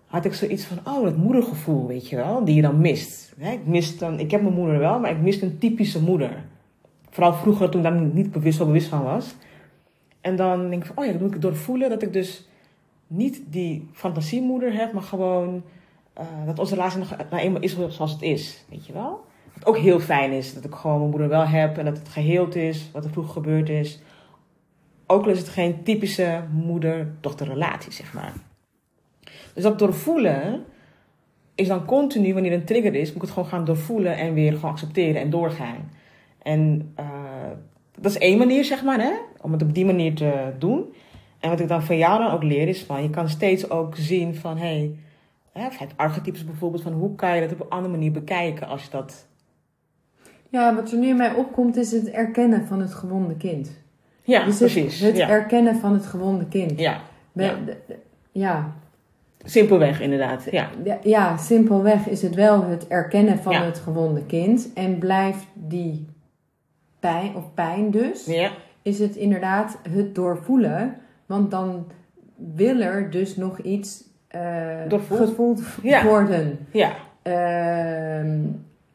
[0.07, 3.35] had ik zoiets van, oh, dat moedergevoel, weet je wel, die je dan mist.
[3.39, 6.45] Hè, ik, mis dan, ik heb mijn moeder wel, maar ik mist een typische moeder.
[7.11, 9.35] Vooral vroeger, toen ik daar niet bewust, zo bewust van was.
[10.21, 12.49] En dan denk ik van, oh ja, dan moet ik doorvoelen dat ik dus
[13.07, 15.63] niet die fantasiemoeder heb, maar gewoon
[16.13, 18.65] eh, dat onze relatie nog nou eenmaal is zoals het is.
[18.69, 19.25] Weet je wel?
[19.55, 22.09] Wat ook heel fijn is, dat ik gewoon mijn moeder wel heb en dat het
[22.09, 24.01] geheeld is, wat er vroeger gebeurd is.
[25.07, 28.33] Ook al is het geen typische moeder-dochterrelatie, zeg maar.
[29.57, 30.65] Dus dat doorvoelen
[31.55, 34.53] is dan continu, wanneer een trigger is, moet ik het gewoon gaan doorvoelen en weer
[34.53, 35.91] gewoon accepteren en doorgaan.
[36.43, 37.07] En eh,
[37.99, 39.13] dat is één manier, zeg maar, hè?
[39.41, 40.95] om het op die manier te doen.
[41.41, 43.97] En wat ik dan van jou dan ook leer is van, je kan steeds ook
[43.97, 44.91] zien van, hé,
[45.53, 48.83] hey, het archetypes bijvoorbeeld, van hoe kan je dat op een andere manier bekijken als
[48.83, 49.27] je dat...
[50.49, 53.71] Ja, wat er nu in mij opkomt is het erkennen van het gewonde kind.
[54.23, 55.01] Ja, dus het, precies.
[55.01, 55.29] het ja.
[55.29, 56.81] erkennen van het gewonde kind.
[56.81, 57.01] ja,
[58.33, 58.75] ja.
[59.51, 60.45] Simpelweg inderdaad.
[60.51, 60.69] Ja,
[61.03, 63.65] Ja, simpelweg is het wel het erkennen van Ja.
[63.65, 64.69] het gewonde kind.
[64.75, 66.07] En blijft die
[67.01, 68.51] pijn, of pijn dus, ja,
[68.83, 70.97] is het inderdaad het doorvoelen.
[71.27, 71.87] Want dan
[72.55, 74.05] wil er dus nog iets
[74.89, 75.21] Doorvoeld.
[75.29, 76.05] gevoeld Ja.
[76.05, 76.59] worden.
[76.71, 78.39] ja, Ehm,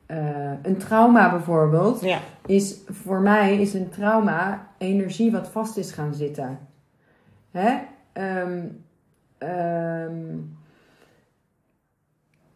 [0.06, 5.92] eh, een trauma bijvoorbeeld ja, is voor mij is een trauma energie wat vast is
[5.92, 6.60] gaan zitten.
[7.52, 7.78] Hè?
[8.14, 8.60] Ehm,
[9.42, 10.38] ehm,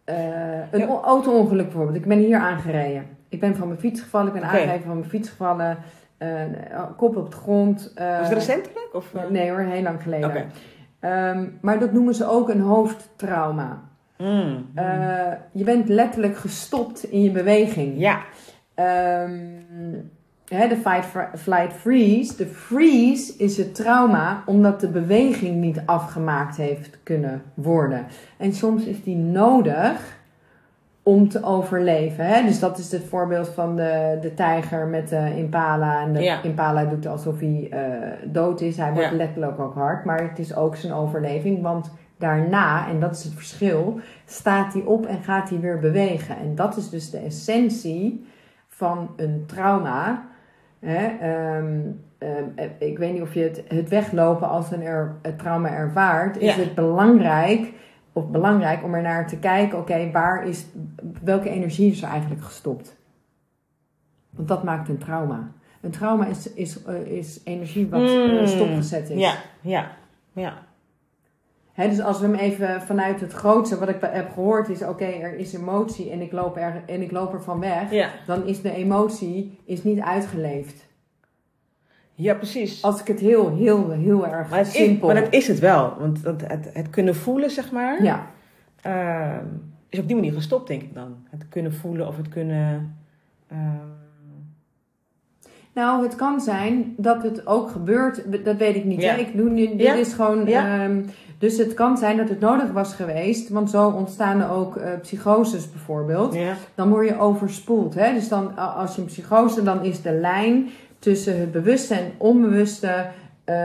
[0.04, 0.86] eh, een Ja.
[0.88, 1.96] auto-ongeluk bijvoorbeeld.
[1.98, 3.06] Ik ben hier aangereden.
[3.30, 4.28] Ik ben van mijn fiets gevallen.
[4.28, 4.52] Ik ben Oké.
[4.52, 5.78] aangereden van mijn fiets gevallen.
[6.18, 6.42] eh,
[6.98, 7.92] kop op de grond.
[7.96, 8.90] eh, Was het recentelijk?
[8.94, 9.14] Of?
[9.30, 10.30] Nee hoor, heel lang geleden.
[10.30, 10.46] Oké.
[11.00, 13.82] Ehm, maar dat noemen ze ook een hoofdtrauma.
[14.18, 18.00] Mm, Eh, je bent letterlijk gestopt in je beweging.
[18.00, 18.22] ja,
[18.74, 19.40] Ehm,
[20.48, 21.06] hè, de fight,
[21.36, 22.36] flight, freeze.
[22.38, 28.06] De freeze is het trauma omdat de beweging niet afgemaakt heeft kunnen worden.
[28.38, 30.18] En soms is die nodig
[31.04, 32.26] om te overleven.
[32.26, 32.44] Hè?
[32.44, 36.02] Dus dat is het voorbeeld van de, de tijger met de impala.
[36.02, 36.42] En de Ja.
[36.44, 37.80] impala doet alsof hij eh,
[38.24, 38.78] dood is.
[38.78, 39.16] Hij wordt Ja.
[39.16, 40.06] letterlijk ook hard.
[40.06, 41.62] Maar het is ook zijn overleving.
[41.62, 46.38] Want daarna, en dat is het verschil, staat hij op en gaat hij weer bewegen.
[46.38, 48.26] En dat is dus de essentie
[48.68, 50.24] van een trauma.
[50.80, 51.06] Hè?
[51.06, 51.80] ehm,
[52.18, 52.44] ehm,
[52.80, 56.38] ik weet niet of je het, het weglopen als een er, het trauma ervaart.
[56.38, 56.62] Is Ja.
[56.62, 57.74] het belangrijk,
[58.14, 59.78] of belangrijk om er naar te kijken.
[59.78, 60.66] Oké, waar is,
[61.24, 62.96] welke energie is er eigenlijk gestopt?
[64.30, 65.52] Want dat maakt een trauma.
[65.82, 69.20] Een trauma is, is, eh, is energie wat eh, Mm, stopgezet is.
[69.20, 69.88] ja, ja,
[70.34, 70.54] ja.
[71.76, 75.36] Dus als we hem even vanuit het grootste wat ik heb gehoord is: oké, er
[75.38, 77.92] is emotie en ik loop er, en ik loop er van weg.
[77.92, 80.86] Ja, Dan is de emotie is niet uitgeleefd.
[82.14, 82.84] ja precies.
[82.84, 85.08] Als ik het heel, heel, heel erg Maar het, is, simpel.
[85.08, 85.94] maar dat is het wel.
[86.00, 88.28] Want het, het, het kunnen voelen, zeg maar, Ja,
[88.82, 89.46] ehm,
[89.90, 91.16] is op die manier gestopt, denk ik dan.
[91.30, 92.96] Het kunnen voelen of het kunnen...
[93.48, 93.88] ehm,
[95.74, 98.46] nou, het kan zijn dat het ook gebeurt.
[98.46, 99.02] Dat weet ik niet.
[99.02, 99.14] Ja.
[99.14, 99.20] Hè?
[99.20, 99.94] Ik doe nu, dit Ja.
[99.94, 100.46] is gewoon.
[100.46, 100.84] Ja.
[100.84, 101.04] ehm,
[101.38, 103.50] dus het kan zijn dat het nodig was geweest.
[103.50, 106.34] Want zo ontstaan er ook eh, psychoses bijvoorbeeld.
[106.34, 107.94] ja, dan word je overspoeld.
[107.96, 108.14] Hè?
[108.14, 113.06] Dus dan, als je een psychose, dan is de lijn tussen het bewuste en onbewuste,
[113.44, 113.56] eh,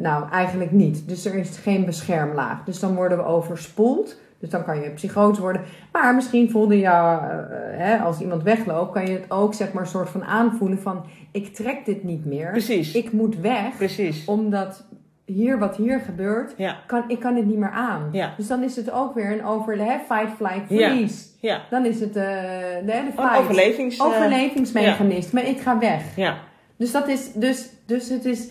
[0.00, 1.08] nou eigenlijk niet.
[1.08, 2.64] Dus er is geen beschermlaag.
[2.64, 4.16] Dus dan worden we overspoeld.
[4.38, 5.62] Dus dan kan je psychose worden.
[5.92, 7.30] Maar misschien voelde je, eh,
[7.78, 11.04] hè, als iemand wegloopt, kan je het ook zeg maar een soort van aanvoelen van,
[11.32, 12.50] ik trek dit niet meer.
[12.50, 12.92] precies.
[12.94, 14.24] Ik moet weg, Precies.
[14.24, 14.84] omdat
[15.26, 18.08] hier wat hier gebeurt, Ja, kan, ik kan het niet meer aan.
[18.12, 20.88] ja, Dus dan is het ook weer een over, hè, fight, flight, Ja.
[20.90, 21.24] freeze.
[21.40, 21.60] ja.
[21.70, 23.38] Dan is het eh, de, de Een fight.
[23.38, 24.00] overlevings...
[24.00, 25.42] Overlevingsmechanisme.
[25.42, 26.02] Ik ga weg.
[26.16, 26.36] ja,
[26.76, 28.48] Dus dat is, dus, dus het is,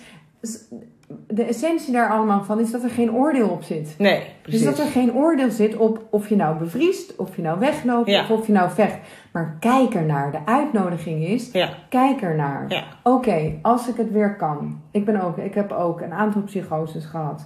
[1.28, 3.96] de essentie daar allemaal van is dat er geen oordeel op zit.
[3.98, 4.62] Nee, precies.
[4.64, 8.10] Dus dat er geen oordeel zit op of je nou bevriest, of je nou wegloopt,
[8.10, 8.22] Ja.
[8.22, 8.98] of of je nou vecht.
[9.32, 10.32] Maar kijk ernaar.
[10.32, 12.66] De uitnodiging is, Ja, kijk ernaar.
[12.68, 14.82] ja, Oké, als ik het weer kan.
[14.92, 17.46] Ik, ben ook, ik heb ook een aantal psychoses gehad.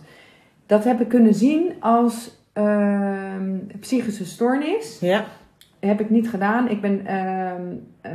[0.65, 4.97] Dat heb ik kunnen zien als ehm, psychische stoornis.
[4.99, 5.23] ja,
[5.79, 6.69] Heb ik niet gedaan.
[6.69, 7.61] Ik, ben, ehm,
[8.01, 8.11] eh,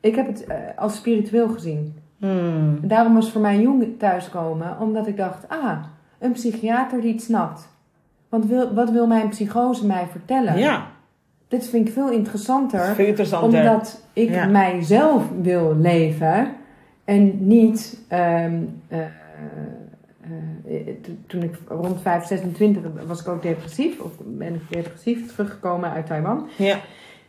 [0.00, 1.94] ik heb het eh, als spiritueel gezien.
[2.20, 2.78] Hmm.
[2.82, 5.78] Daarom was voor mij jong thuiskomen, omdat ik dacht, ah,
[6.18, 7.68] een psychiater die het snapt.
[8.28, 10.58] Want wil, wat wil mijn psychose mij vertellen?
[10.58, 10.86] ja.
[11.48, 13.60] Dit vind ik veel interessanter, Vind ik interessant, hè?
[13.60, 14.46] omdat ik Ja.
[14.46, 16.52] mijzelf wil leven
[17.04, 17.98] en niet.
[18.08, 18.54] ehm,
[18.88, 19.06] eh, eh,
[20.66, 25.32] eh, to- toen ik rond 5, 26 was ik ook depressief, of ben ik depressief
[25.34, 26.48] teruggekomen uit Taiwan.
[26.56, 26.76] Ja,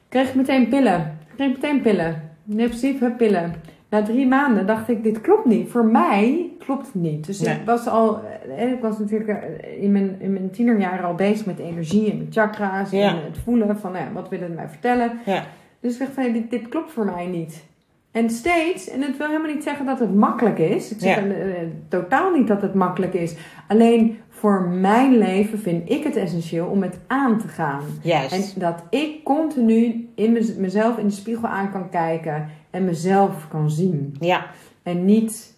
[0.09, 1.17] Kreeg ik meteen pillen.
[1.35, 2.21] Kreeg ik meteen pillen.
[2.43, 3.53] Depressief, heb pillen.
[3.91, 5.69] Na drie maanden dacht ik, dit klopt niet.
[5.69, 7.25] Voor mij klopt het niet.
[7.25, 7.55] Dus Nee.
[7.55, 8.19] ik was al,
[8.57, 12.17] eh, ik was natuurlijk eh, in mijn, in mijn tienerjaren al bezig met energie en
[12.17, 12.89] met chakra's.
[12.91, 13.09] Ja.
[13.09, 15.11] En het voelen van, nou ja, wat willen het mij vertellen.
[15.25, 15.43] ja,
[15.79, 17.63] Dus ik dacht van, dit, dit klopt voor mij niet.
[18.11, 20.91] En steeds, en het wil helemaal niet zeggen dat het makkelijk is.
[20.91, 21.21] Ik zeg Ja.
[21.29, 21.53] eh,
[21.87, 23.35] totaal niet dat het makkelijk is.
[23.67, 27.81] Alleen voor mijn leven vind ik het essentieel om het aan te gaan.
[28.01, 28.53] juist.
[28.55, 33.47] En dat ik continu in mez- mezelf in de spiegel aan kan kijken en mezelf
[33.47, 34.15] kan zien.
[34.19, 34.45] Ja,
[34.83, 35.49] En niet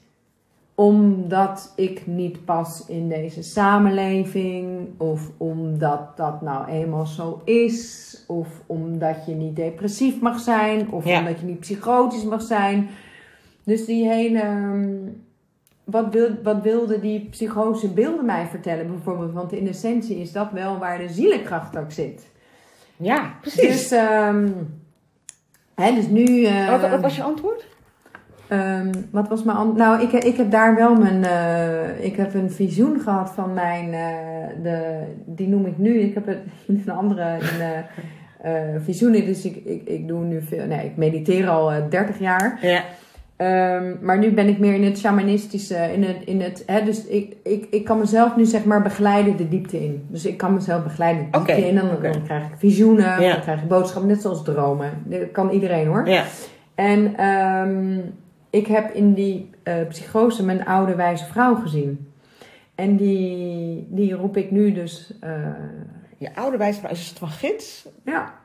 [0.76, 8.48] omdat ik niet pas in deze samenleving, of omdat dat nou eenmaal zo is, of
[8.66, 11.20] omdat je niet depressief mag zijn, of Ja.
[11.20, 12.88] omdat je niet psychotisch mag zijn.
[13.64, 14.40] Dus die hele.
[14.40, 14.98] ehm,
[15.84, 19.34] Wat, wil, wat wilde die psychose beelden mij vertellen bijvoorbeeld?
[19.34, 22.32] Want in essentie is dat wel waar de zielenkracht ook zit.
[22.98, 23.62] ja, precies.
[23.62, 24.48] Dus, ehm,
[25.76, 26.44] hè, dus nu.
[26.46, 27.66] eh, wat, wat was je antwoord?
[28.48, 29.78] ehm, wat was mijn antwoord?
[29.80, 31.24] Nou, ik, ik heb daar wel mijn.
[31.24, 33.94] eh, ik heb een visioen gehad van mijn.
[33.94, 36.00] eh, de, die noem ik nu.
[36.00, 37.38] Ik heb het in een andere.
[37.40, 37.62] In,
[38.42, 38.52] eh,
[38.84, 39.26] visioenen.
[39.26, 40.66] Dus ik, ik, ik doe nu veel.
[40.66, 42.58] Nee, ik mediteer al eh, 30 jaar.
[42.62, 42.82] Ja,
[43.36, 47.06] Ehm, maar nu ben ik meer in het shamanistische, in het, in het hè, dus
[47.06, 50.06] ik, ik, ik kan mezelf nu zeg maar begeleiden de diepte in.
[50.08, 51.78] Dus ik kan mezelf begeleiden de diepte in.
[51.78, 53.32] En dan, krijg ik visioenen, Ja.
[53.34, 54.92] dan krijg ik boodschappen, net zoals dromen.
[55.06, 56.08] Dat kan iedereen hoor.
[56.10, 56.24] ja,
[56.76, 58.00] En ehm,
[58.50, 62.08] ik heb in die eh, psychose mijn oude wijze vrouw gezien.
[62.76, 65.32] En die, die roep ik nu dus, eh,
[66.18, 67.88] je oude wijze is het van gids?
[68.06, 68.42] ja.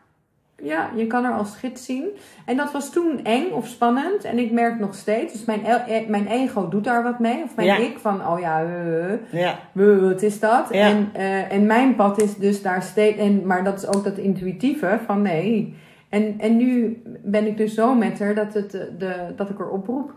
[0.62, 2.04] Ja, je kan er als gids zien.
[2.44, 4.24] En dat was toen eng of spannend.
[4.24, 5.32] En ik merk nog steeds.
[5.32, 7.42] Dus mijn, e- e- mijn ego doet daar wat mee.
[7.42, 7.76] Of mijn Ja.
[7.76, 10.68] ik van, oh ja, eh, Ja, eh, wat is dat?
[10.70, 10.88] Ja.
[10.88, 13.18] En, eh, en mijn pad is dus daar steeds...
[13.18, 15.74] En, maar dat is ook dat intuïtieve van nee.
[16.08, 19.58] En, en nu ben ik dus zo met haar dat, het, eh, de, dat ik
[19.58, 20.12] haar oproep.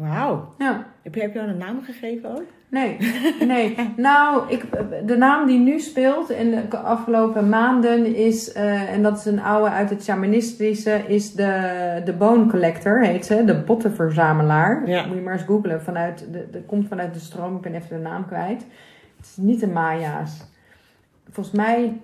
[0.00, 0.54] Wauw.
[0.58, 0.86] Ja.
[1.02, 2.44] Heb je, heb je een naam gegeven ook?
[2.68, 2.96] Nee,
[3.46, 3.76] nee.
[3.96, 4.64] Nou, ik,
[5.06, 9.40] de naam die nu speelt in de afgelopen maanden is, eh, en dat is een
[9.40, 14.88] oude uit het shamanistische, is de, de bone collector, heet ze, de bottenverzamelaar.
[14.88, 15.06] Ja.
[15.06, 15.82] Moet je maar eens googlen.
[15.82, 18.66] Vanuit de, de, komt vanuit de stroom, ik ben even de naam kwijt.
[19.16, 20.48] Het is niet de Maya's.
[21.30, 22.00] Volgens mij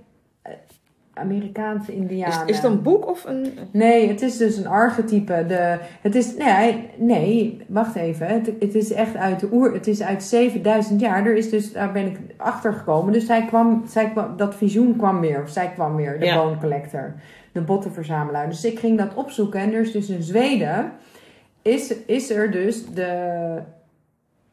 [1.18, 2.46] Amerikaanse Is, Indianen.
[2.46, 3.52] is het een boek of een...
[3.70, 5.44] Nee, het is dus een archetype.
[5.48, 8.26] De, het is, nee, nee, wacht even.
[8.26, 9.72] Het, het is echt uit de oer.
[9.72, 11.26] Het is uit 7000 jaar.
[11.26, 13.12] Er is dus, daar ben ik achter gekomen.
[13.12, 15.42] Dus zij kwam, zij kwam, dat visioen kwam weer.
[15.42, 16.36] Of zij kwam weer, de Ja.
[16.42, 17.14] bone collector.
[17.52, 18.48] De bottenverzamelaar.
[18.48, 19.60] Dus ik ging dat opzoeken.
[19.60, 20.92] En er is dus in Zweden.
[21.62, 23.58] Is, is er dus de,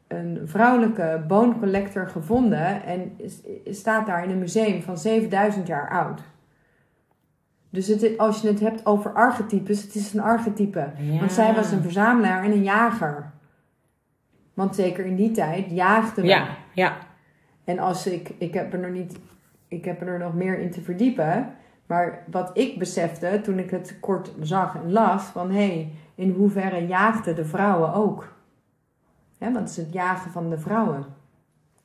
[0.08, 2.82] een vrouwelijke bone collector gevonden.
[2.84, 3.40] En is-
[3.78, 6.20] staat daar in een museum van 7000 jaar oud.
[7.74, 10.90] Dus het, als je het hebt over archetypes, het is een archetype.
[10.98, 11.18] Ja.
[11.18, 13.30] Want zij was een verzamelaar en een jager.
[14.54, 16.30] Want zeker in die tijd jaagde men.
[16.30, 16.96] Ja, ja.
[17.64, 19.18] En als ik, ik heb er nog niet,
[19.68, 21.54] ik heb er nog meer in te verdiepen.
[21.86, 26.30] Maar wat ik besefte toen ik het kort zag en las, van hé, hey, in
[26.30, 28.36] hoeverre jaagden de vrouwen ook?
[29.38, 31.04] Hè, want het is het jagen van de vrouwen.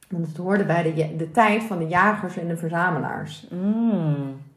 [0.09, 3.47] Want het hoorde bij de, de tijd van de jagers en de verzamelaars.
[3.51, 4.47] Mm.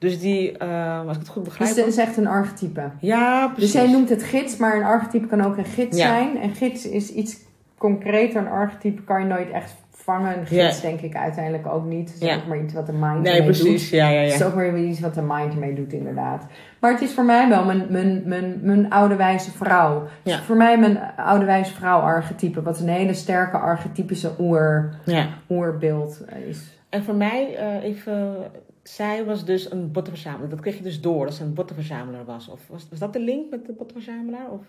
[0.00, 1.76] Dus die, eh, als ik het goed Dus begrijp...
[1.76, 2.90] het is echt een archetype.
[3.00, 3.72] ja, Dus precies.
[3.72, 6.06] jij noemt het gids, maar een archetype kan ook een gids Ja.
[6.06, 6.40] zijn.
[6.40, 7.36] En gids is iets
[7.78, 8.40] concreter.
[8.40, 10.38] Een archetype kan je nooit echt vangen.
[10.38, 10.88] Een gids Ja.
[10.88, 12.08] denk ik uiteindelijk ook niet.
[12.12, 12.36] Het is Ja.
[12.36, 13.64] ook maar iets wat de mind Nee, precies.
[13.90, 13.98] doet.
[13.98, 14.46] Ja, ja, Het is ja.
[14.46, 16.46] ook maar iets wat de mind ermee doet, inderdaad.
[16.80, 20.06] Maar het is voor mij wel mijn, mijn, mijn, mijn oude wijze vrouw.
[20.22, 20.42] Ja.
[20.42, 22.62] voor mij mijn oude wijze vrouw archetype.
[22.62, 25.26] Wat een hele sterke archetypische oer, ja.
[25.50, 26.78] oerbeeld is.
[26.88, 28.36] En voor mij, eh, even
[28.82, 30.48] zij was dus een bottenverzamelaar.
[30.48, 32.48] Dat kreeg je dus door, dat ze een bottenverzamelaar was.
[32.48, 34.50] Of was, was dat de link met de bottenverzamelaar?
[34.50, 34.60] Of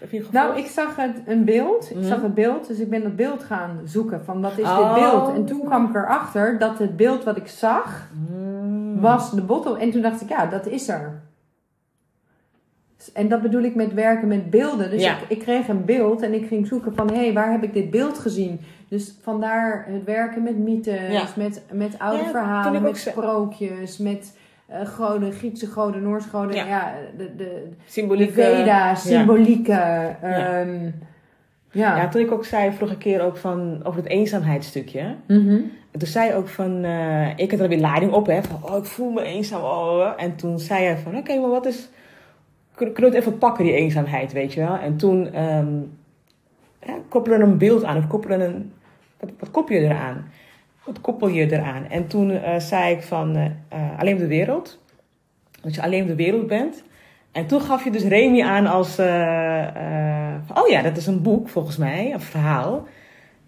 [0.00, 1.90] heb je nou, ik zag het, een beeld.
[1.90, 2.06] Ik Mhm.
[2.06, 4.24] zag het beeld, dus ik ben dat beeld gaan zoeken.
[4.24, 4.94] Van wat is Oh.
[4.94, 5.34] dit beeld?
[5.34, 9.00] En toen kwam ik erachter dat het beeld wat ik zag, Mm.
[9.00, 9.78] was de bottle.
[9.78, 11.20] En toen dacht ik, ja, dat is er.
[13.14, 14.90] En dat bedoel ik met werken met beelden.
[14.90, 15.18] Dus Ja.
[15.18, 17.08] ik, ik kreeg een beeld en ik ging zoeken van...
[17.10, 18.60] hé, hey, waar heb ik dit beeld gezien?
[18.88, 21.24] Dus vandaar het werken met mythes, Ja.
[21.36, 23.98] met, met oude Ja, verhalen, met sprookjes...
[23.98, 24.36] met
[24.66, 26.54] eh goden, Griekse goden, Noorse goden.
[26.56, 26.92] Ja, Ja.
[27.16, 28.32] de, de, de Symboliek.
[28.32, 28.94] Veda, ja.
[28.94, 30.22] symbolieken.
[30.22, 30.90] ehm,
[31.70, 31.96] ja.
[31.96, 35.14] Ja, toen ik ook zei vorige keer ook van, over het eenzaamheidsstukje.
[35.26, 35.60] Mhm.
[35.98, 38.42] Toen zei je ook van, eh, ik had er weer lading op, hè.
[38.42, 39.62] Van, oh, ik voel me eenzaam.
[39.62, 40.12] Oh.
[40.16, 41.88] En toen zei je van, oké, maar wat is...
[42.74, 44.76] Kunnen we het even pakken, die eenzaamheid, weet je wel?
[44.78, 45.76] En toen ehm
[46.86, 47.96] ja, koppelen een beeld aan.
[47.96, 48.72] Of koppelen een...
[49.18, 50.30] Wat, wat koppel je eraan?
[50.84, 51.84] Wat koppel je eraan?
[51.84, 54.78] En toen eh, zei ik van, eh, eh, alleen op de wereld.
[55.60, 56.82] Dat je alleen op de wereld bent.
[57.32, 58.98] En toen gaf je dus Remy aan als...
[60.60, 62.12] oh ja, dat is een boek, volgens mij.
[62.12, 62.86] Een verhaal.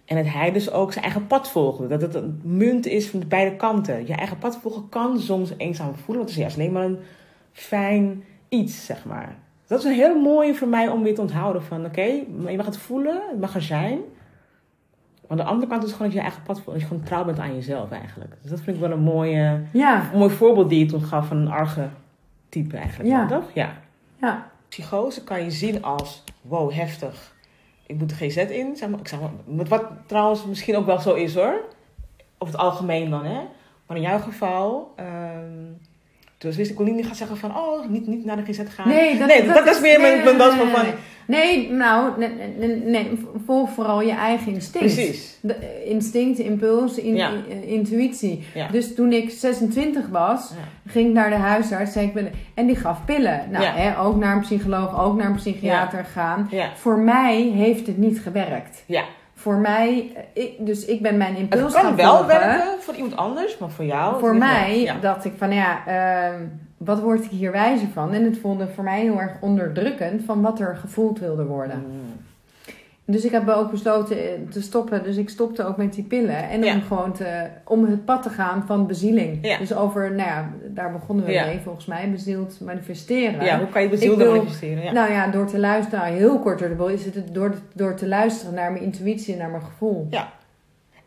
[0.04, 1.86] En dat hij dus ook zijn eigen pad volgde.
[1.86, 4.06] Dat het een munt is van de beide kanten.
[4.06, 6.16] Je eigen pad volgen kan soms eenzaam voelen.
[6.16, 6.98] Want het is juist alleen maar een
[7.52, 9.36] fijn iets, zeg maar.
[9.66, 11.62] Dat is een heel mooie voor mij om weer te onthouden.
[11.62, 12.02] Van oké,
[12.46, 13.98] je mag het voelen, het mag er zijn.
[15.31, 16.62] Maar aan de andere kant is gewoon dat je je eigen pad.
[16.64, 18.35] Dat je gewoon trouw bent aan jezelf eigenlijk.
[18.41, 21.26] Dus dat vind ik wel een, mooie, ja, een mooi voorbeeld die je toen gaf
[21.26, 23.11] van een archetype eigenlijk.
[23.11, 23.26] Ja.
[23.26, 23.51] Toch?
[23.55, 23.72] Ja.
[24.20, 24.51] ja.
[24.68, 27.35] Psychose kan je zien als, wow, heftig.
[27.87, 28.76] Ik moet de GZ in.
[28.76, 31.64] Zeg maar, ik zeg maar, met wat trouwens misschien ook wel zo is hoor.
[32.39, 33.41] Over het algemeen dan, hè.
[33.87, 34.93] Maar in jouw geval...
[34.97, 35.89] ehm
[36.41, 38.88] dus wist ik kon niet gaan zeggen van, oh, niet, niet naar de GZ gaan.
[38.88, 40.68] Nee, dat, nee, dat, is meer mijn, mijn dat van...
[40.68, 40.84] van
[41.26, 42.11] Nee, nou,
[42.84, 43.11] nee,
[43.47, 44.95] volg vooral je eigen instinct.
[44.95, 45.38] precies.
[45.41, 47.30] De, eh, instinct, impuls, in, Ja.
[47.49, 48.45] in- intuïtie.
[48.55, 48.68] Ja.
[48.68, 50.91] Dus toen ik 26 was, Ja.
[50.91, 53.43] ging ik naar de huisarts zei ik, ben- en die gaf pillen.
[53.51, 56.51] Nou, hè, ook naar een psycholoog, ook naar een psychiater gaan.
[56.74, 58.82] Voor mij heeft het niet gewerkt.
[58.86, 59.05] Ja.
[59.41, 62.26] Voor mij, eh, ik, dus ik ben mijn impuls Het kan gaan wel volgen.
[62.26, 64.18] werken voor iemand anders, maar voor jou...
[64.18, 66.43] Voor mij dacht ik van ja, ehm,
[66.76, 68.12] wat word ik hier wijzer van?
[68.12, 71.84] En het voelde voor mij heel erg onderdrukkend van wat er gevoeld wilde worden.
[71.86, 72.28] Mm.
[73.11, 75.02] Dus ik heb ook besloten eh, te stoppen.
[75.02, 76.48] Dus ik stopte ook met die pillen.
[76.48, 76.74] En Ja.
[76.74, 79.38] om gewoon te, om het pad te gaan van bezieling.
[79.42, 79.58] Ja.
[79.58, 81.44] Dus over, nou ja, daar begonnen we Ja.
[81.44, 82.11] mee volgens mij.
[82.11, 83.44] Bezield manifesteren.
[83.44, 84.82] Ja, hoe kan je wil- manifesteren?
[84.84, 84.92] Ja.
[84.92, 87.94] Nou ja, door te luisteren, nou, heel kort door de boel, is het door, door
[87.94, 90.06] te luisteren naar mijn intuïtie en naar mijn gevoel.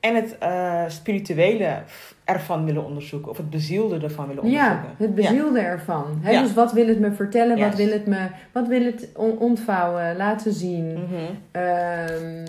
[0.03, 1.77] En het eh, spirituele
[2.23, 3.29] ervan willen onderzoeken.
[3.31, 4.95] Of het bezielde ervan willen Ja, onderzoeken.
[5.05, 6.21] het bezielde ervan.
[6.23, 6.41] Ja.
[6.41, 7.59] Dus wat wil het me vertellen?
[7.59, 10.91] Wat wil het me wat wil het on- ontvouwen, laten zien?
[10.93, 11.15] Mhm.
[11.51, 12.45] Ehm,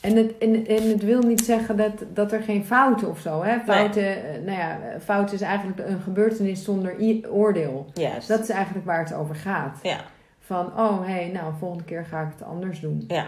[0.00, 3.42] en, het, en, en het wil niet zeggen dat, dat er geen fouten of zo.
[3.42, 3.58] Hè?
[3.60, 6.94] Fouten, eh, nou ja, fout is eigenlijk een gebeurtenis zonder
[7.30, 7.86] oordeel.
[8.28, 9.78] Dat is eigenlijk waar het over gaat.
[9.82, 9.96] Ja,
[10.40, 13.04] Van, oh hé, hey, nou, volgende keer ga ik het anders doen.
[13.08, 13.26] ja,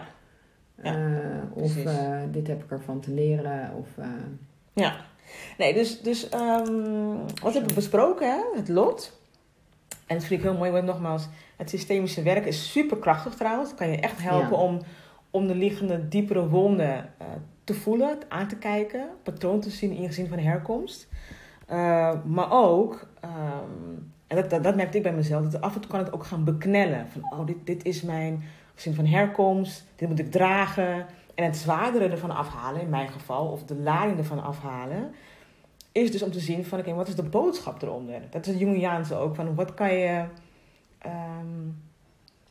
[0.83, 3.71] Ja, Eh, of eh, dit heb ik ervan te leren.
[3.79, 4.07] Of, eh,
[4.73, 4.95] ja.
[5.59, 8.41] Nee, dus, dus ehm, wat hebben we besproken, hè?
[8.55, 9.19] Het lot.
[10.07, 13.69] En dat vind ik heel mooi, want nogmaals, het systemische werk is super krachtig trouwens.
[13.69, 14.63] Het kan je echt helpen Ja.
[14.65, 14.81] om
[15.31, 17.11] onderliggende, diepere wonden
[17.65, 21.09] te voelen, aan te kijken, patroon te zien in je gezin van herkomst.
[22.25, 23.33] Maar ook, ehm,
[24.27, 26.25] en dat, dat, dat merkte ik bij mezelf, dat af en toe kan het ook
[26.25, 27.07] gaan beknellen.
[27.09, 28.43] Van, oh, dit, dit is mijn
[28.75, 31.07] gezin van herkomst, dit moet ik dragen.
[31.35, 35.15] En het zwaardere ervan afhalen, in mijn geval, of de lading ervan afhalen,
[35.93, 38.21] is dus om te zien van, oké, wat is de boodschap eronder?
[38.31, 40.25] Dat is het Jungiaanse ook, van wat kan je...
[40.99, 41.73] ehm,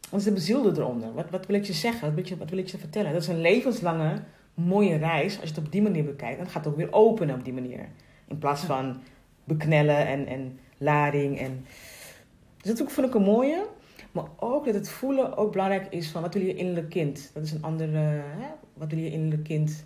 [0.10, 1.14] wat is de bezielde eronder?
[1.14, 2.06] Wat, wat wil ik je zeggen?
[2.06, 3.14] Wat wil, je, wat wil ik je vertellen?
[3.14, 4.22] Dat is een levenslange,
[4.54, 5.40] mooie reis.
[5.40, 7.54] Als je het op die manier bekijkt, dan gaat het ook weer openen op die
[7.54, 7.90] manier.
[8.28, 9.02] In plaats van
[9.44, 11.40] beknellen en, en lading.
[11.40, 11.66] En...
[12.62, 13.66] Dus dat vond ik een mooie.
[14.14, 17.32] Maar ook dat het voelen ook belangrijk is van wat wil je innerlijk kind?
[17.34, 18.48] Dat is een andere, hè?
[18.74, 19.86] wat wil je innerlijk kind?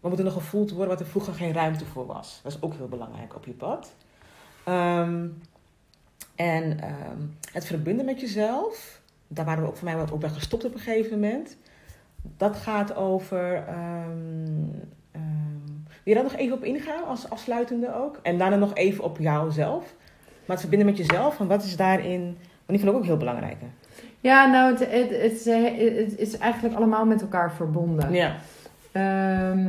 [0.00, 2.40] Wat moet er nog gevoeld worden wat er vroeger geen ruimte voor was?
[2.42, 3.94] Dat is ook heel belangrijk op je pad.
[4.64, 5.26] Ehm,
[6.34, 7.18] en ehm,
[7.52, 10.80] het verbinden met jezelf, daar waren we ook voor mij ook bij gestopt op een
[10.80, 11.56] gegeven moment.
[12.36, 13.54] Dat gaat over.
[13.54, 14.88] ehm,
[16.04, 18.18] wil je daar nog even op ingaan als afsluitende ook?
[18.22, 19.94] En daarna nog even op jouzelf.
[20.44, 22.38] Maar het verbinden met jezelf, van wat is daarin.
[22.70, 23.56] Want die vond ik ook heel belangrijk.
[23.60, 23.66] hè?
[24.20, 28.12] Ja, nou, het, het, het is eigenlijk allemaal met elkaar verbonden.
[28.12, 28.34] Ja.
[28.92, 29.68] Ehm,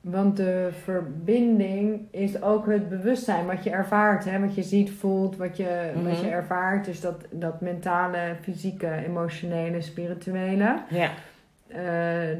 [0.00, 4.40] want de verbinding is ook het bewustzijn wat je ervaart, hè?
[4.40, 6.34] wat je ziet, voelt, wat je, wat je Mhm.
[6.34, 6.84] ervaart.
[6.84, 10.82] Dus dat, dat mentale, fysieke, emotionele, spirituele.
[10.88, 11.10] Ja.
[11.68, 11.78] eh,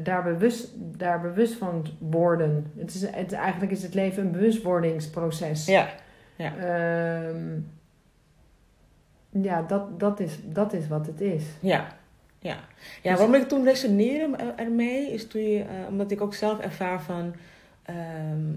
[0.03, 2.71] daar, bewust, daar bewust van worden.
[2.77, 5.65] Het is, het, eigenlijk is het leven een bewustwordingsproces.
[5.65, 5.87] Ja.
[6.35, 6.51] Ja.
[6.57, 7.35] Ehm,
[9.41, 11.43] ja, dat, dat, is, dat is wat het is.
[11.59, 11.87] Ja,
[12.39, 12.57] ja.
[13.01, 16.59] ja Dus- waarom ik toen resoneerde ermee, is toen je, eh, omdat ik ook zelf
[16.59, 17.33] ervaar van...
[17.83, 18.51] ehm,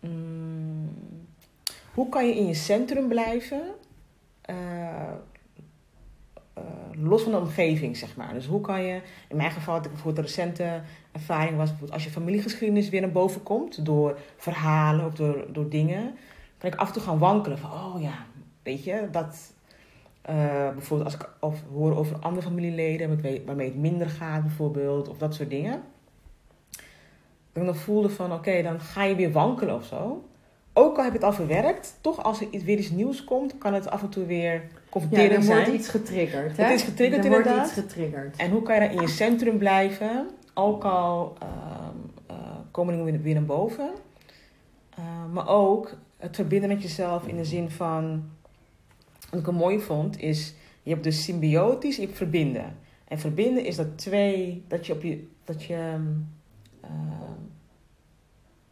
[0.00, 0.90] mm,
[1.94, 3.62] hoe kan je in je centrum blijven,
[4.40, 4.56] eh,
[6.54, 6.62] eh,
[6.92, 8.32] los van de omgeving, zeg maar.
[8.32, 10.80] Dus hoe kan je, in mijn geval, had ik bijvoorbeeld een recente
[11.12, 15.68] ervaring was, bijvoorbeeld als je familiegeschiedenis weer naar boven komt, door verhalen of door, door
[15.68, 16.14] dingen,
[16.58, 18.26] kan ik af en toe gaan wankelen van, oh ja,
[18.70, 19.52] weet je, dat...
[20.22, 25.18] eh, bijvoorbeeld als ik of, hoor over andere familieleden waarmee het minder gaat, bijvoorbeeld, of
[25.18, 25.82] dat soort dingen.
[27.52, 30.24] Dat ik dan voelde van, oké, dan ga je weer wankelen of zo.
[30.72, 33.58] Ook al heb je het al verwerkt, toch als er iets, weer iets nieuws komt,
[33.58, 34.60] kan het af en toe weer Ja,
[34.90, 35.56] confronterend er zijn.
[35.64, 36.56] wordt iets getriggerd.
[36.56, 36.64] Hè?
[36.64, 37.70] Het is getriggerd, er wordt inderdaad.
[37.70, 38.36] iets getriggerd.
[38.36, 41.96] En hoe kan je dan in je centrum blijven, ook al ehm,
[42.26, 42.36] eh,
[42.70, 43.90] komen dingen weer, naar boven.
[44.94, 48.30] Eh, maar ook het verbinden met jezelf in de zin van,
[49.30, 52.76] wat ik een mooi vond, is je hebt dus symbiotisch en je hebt verbinden.
[53.08, 56.02] En verbinden is dat twee, dat je op je, dat je ehm,
[56.80, 57.38] ehm,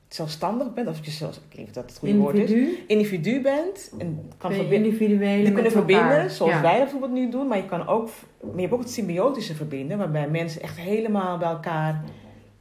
[0.09, 2.85] zelfstandig bent, of je zelfs, ik weet niet of dat het goede woord is, Individu,
[2.87, 5.71] individu bent en kan individuele Je kunnen elkaar.
[5.71, 6.61] verbinden, zoals Ja.
[6.63, 8.09] wij bijvoorbeeld nu doen, maar je, kan ook,
[8.43, 12.05] maar je hebt ook het symbiotische verbinden, waarbij mensen echt helemaal bij elkaar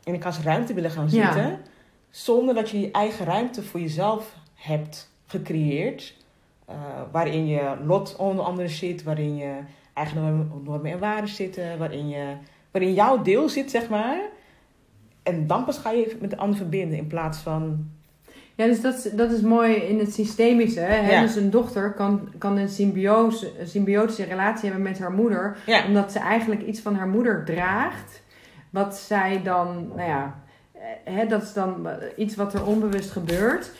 [0.04, 1.32] in een kast ruimte willen gaan Ja.
[1.34, 1.60] zitten,
[2.10, 6.16] zonder dat je je eigen ruimte voor jezelf hebt gecreëerd,
[6.68, 6.76] eh,
[7.11, 9.53] waarin je lot onder andere zit, waarin je
[9.93, 12.34] eigen normen, en waarden zitten, waarin, je,
[12.72, 14.20] waarin jouw deel zit, zeg maar.
[15.24, 17.88] En dan pas ga je met de ander verbinden in plaats van.
[18.55, 20.80] Ja, dus dat, is- dat is mooi in het systemische.
[20.80, 21.11] Hè?
[21.11, 21.22] Ja.
[21.22, 25.57] Dus een dochter kan, kan een, symbiose, een symbiotische relatie hebben met haar moeder.
[25.65, 28.22] Ja, Omdat ze eigenlijk iets van haar moeder draagt.
[28.70, 30.39] Wat zij dan, nou ja,
[30.74, 33.72] eh, hè, dat is dan iets wat er onbewust gebeurt.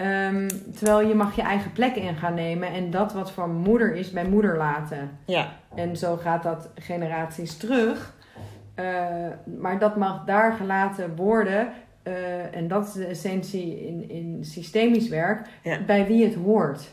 [0.00, 2.68] Ehm, terwijl je mag je eigen plek in gaan nemen.
[2.72, 5.10] En dat wat van moeder is, bij moeder laten.
[5.26, 8.14] ja, En zo gaat dat generaties terug.
[8.74, 8.84] Eh,
[9.58, 11.72] maar dat mag daar gelaten worden.
[12.02, 15.48] eh, en dat is de essentie in, in systemisch werk.
[15.62, 15.80] Ja.
[15.86, 16.92] Bij wie het hoort.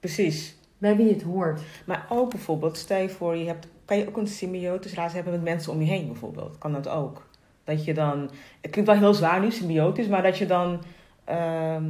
[0.00, 0.56] precies.
[0.78, 1.60] Bij wie het hoort.
[1.86, 5.32] Maar ook bijvoorbeeld, stel je voor, je hebt, kan je ook een symbiotische relatie hebben
[5.34, 6.58] met mensen om je heen bijvoorbeeld.
[6.58, 7.28] Kan dat ook?
[7.64, 10.82] Dat je dan, het klinkt wel heel zwaar nu, symbiotisch, maar dat je dan
[11.24, 11.84] ehm,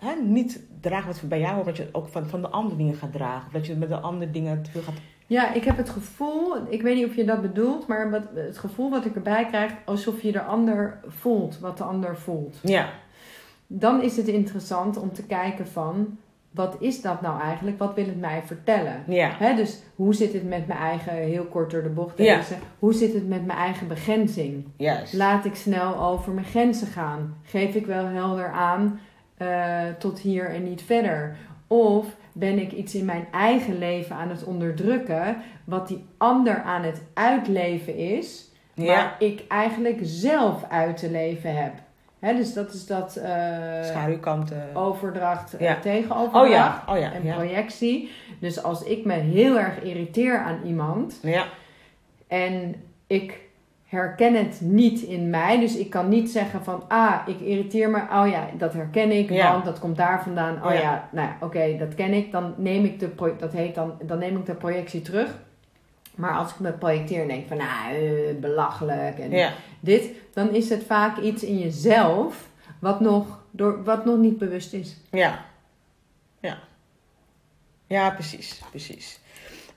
[0.00, 2.94] hè, niet draagt wat bij jou hoort, dat je ook van, van de andere dingen
[2.94, 3.46] gaat dragen.
[3.46, 4.94] Of dat je met de andere dingen te veel gaat...
[5.28, 8.58] Ja, ik heb het gevoel, ik weet niet of je dat bedoelt, maar wat, het
[8.58, 12.58] gevoel wat ik erbij krijg, alsof je de ander voelt, wat de ander voelt.
[12.62, 12.88] Ja,
[13.66, 16.18] Dan is het interessant om te kijken van,
[16.50, 17.78] wat is dat nou eigenlijk?
[17.78, 19.02] Wat wil het mij vertellen?
[19.06, 22.40] ja, dus hoe zit het met mijn eigen, heel kort door de bocht Ja.
[22.78, 24.64] hoe zit het met mijn eigen begrenzing?
[24.76, 25.12] juist.
[25.12, 27.36] Laat ik snel over mijn grenzen gaan?
[27.42, 29.00] Geef ik wel helder aan
[29.36, 31.36] eh, tot hier en niet verder?
[31.66, 36.82] Of ben ik iets in mijn eigen leven aan het onderdrukken, wat die ander aan
[36.82, 41.72] het uitleven is, ja, maar ik eigenlijk zelf uit te leven heb?
[42.20, 43.30] Dus dat is dat eh,
[43.82, 44.62] schaduwkanten.
[44.74, 45.78] overdracht eh, Ja.
[45.80, 48.10] tegenoverdracht Oh ja, oh ja, en projectie.
[48.40, 51.44] Dus als ik me heel erg irriteer aan iemand Ja,
[52.28, 52.74] en
[53.06, 53.40] ik
[53.96, 58.00] herken het niet in mij, dus ik kan niet zeggen van ah, ik irriteer me,
[58.00, 59.52] oh ja, dat herken ik, Ja.
[59.52, 60.64] want dat komt daar vandaan.
[60.64, 60.80] Oh Ja.
[60.80, 62.32] ja, nou ja, oké, dat ken ik.
[62.32, 65.38] Dan neem ik de dat heet dan, dan neem ik de projectie terug.
[66.14, 70.50] Maar als ik me projecteer en denk van nou, eh, belachelijk en ja, dit, dan
[70.50, 74.96] is het vaak iets in jezelf wat nog, door, wat nog niet bewust is.
[75.10, 75.44] ja,
[76.40, 76.58] ja.
[77.86, 79.20] Ja, precies, precies.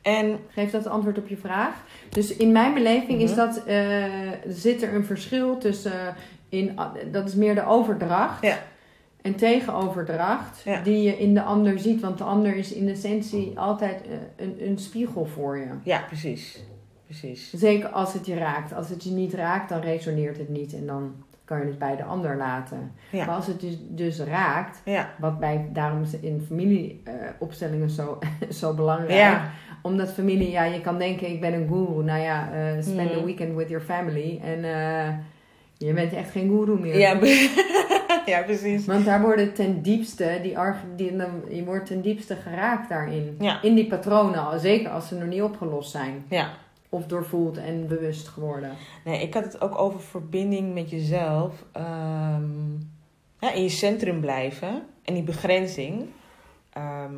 [0.01, 1.74] En Geeft dat antwoord op je vraag?
[2.10, 3.39] Dus in mijn beleving is Mhm.
[3.39, 4.03] dat, eh,
[4.47, 6.07] zit er een verschil tussen, eh,
[6.49, 6.80] in,
[7.12, 8.57] dat is meer de overdracht Ja.
[9.22, 10.82] en tegenoverdracht Ja.
[10.82, 12.01] die je in de ander ziet.
[12.01, 15.68] Want de ander is in essentie altijd eh, een, een spiegel voor je.
[15.84, 16.64] ja, precies,
[17.05, 17.53] precies.
[17.53, 18.74] Zeker als het je raakt.
[18.74, 21.14] Als het je niet raakt, dan resoneert het niet en dan
[21.45, 22.91] kan je het bij de ander laten.
[23.12, 23.26] Ja.
[23.26, 28.18] Maar als het dus, dus raakt, Ja, wat bij, daarom is in familieopstellingen zo,
[28.60, 29.12] zo belangrijk.
[29.20, 29.49] ja,
[29.82, 32.04] Omdat familie, ja, je kan denken, ik ben een guru.
[32.04, 33.20] Nou ja, eh, spend Mhm.
[33.20, 34.40] a weekend with your family.
[34.44, 35.14] En eh,
[35.78, 36.98] je bent echt geen guru meer.
[37.00, 37.20] ja,
[38.26, 38.86] ja, precies.
[38.86, 41.16] Want daar worden ten diepste, die, arg- die,
[41.50, 43.36] je wordt ten diepste geraakt daarin.
[43.40, 43.62] Ja.
[43.62, 46.24] In die patronen, zeker als ze nog niet opgelost zijn.
[46.30, 46.50] Ja.
[46.90, 48.72] Of doorvoeld en bewust geworden.
[49.06, 51.64] Nee, ik had het ook over verbinding met jezelf.
[51.72, 52.72] Ehm,
[53.40, 54.82] ja, in je centrum blijven.
[55.04, 56.06] En die begrenzing.
[56.74, 57.12] Ehm,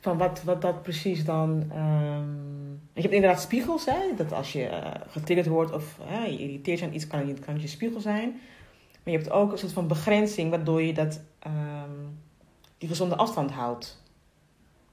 [0.00, 1.64] van wat, wat dat precies dan...
[1.70, 4.14] ehm, je hebt inderdaad spiegels, hè?
[4.16, 7.54] dat als je uh, getriggerd wordt of uh, je irriteert aan iets, kan het, kan
[7.54, 8.30] het je spiegel zijn.
[9.02, 12.18] Maar je hebt ook een soort van begrenzing, waardoor je dat, um,
[12.78, 14.02] die gezonde afstand houdt.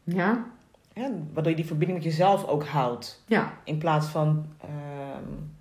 [0.04, 0.46] Ja.
[0.94, 1.12] ja.
[1.34, 3.24] Waardoor je die verbinding met jezelf ook houdt.
[3.28, 3.58] Ja.
[3.64, 5.54] In plaats van um,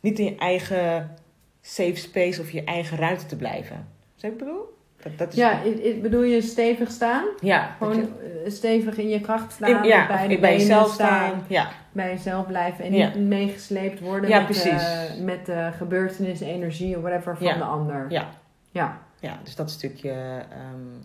[0.00, 1.16] niet in je eigen
[1.60, 3.88] safe space of je eigen ruimte te blijven.
[4.14, 4.78] Zeg ik bedoel?
[5.02, 7.24] Dat, dat is ja, ik, bedoel je stevig staan?
[7.40, 7.74] Ja.
[7.78, 8.50] Gewoon je...
[8.50, 9.82] stevig in je kracht staan.
[9.82, 11.44] In, ja, bij, de bij jezelf staan.
[11.46, 11.70] Ja.
[11.92, 14.82] Bij jezelf blijven en niet meegesleept worden ja, met, precies.
[14.82, 18.06] Uh, met de gebeurtenis, energie of whatever van de ander.
[18.08, 18.28] Ja.
[18.70, 18.98] Ja.
[19.20, 20.44] Ja, dus dat stukje...
[20.72, 20.98] Um...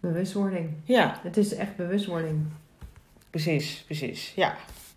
[0.00, 0.70] Bewustwording.
[0.84, 1.14] Ja.
[1.22, 2.46] Het is echt bewustwording.
[3.30, 4.32] Precies, precies.
[4.36, 4.54] Ja.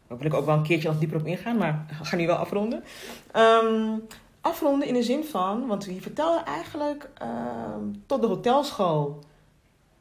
[0.07, 2.27] Daar wil ik ook wel een keertje nog dieper op ingaan, maar we gaan nu
[2.27, 2.83] wel afronden.
[3.35, 4.01] Um,
[4.43, 7.75] afronden in de zin van, want je vertelde eigenlijk uh,
[8.05, 9.23] tot de hotelschool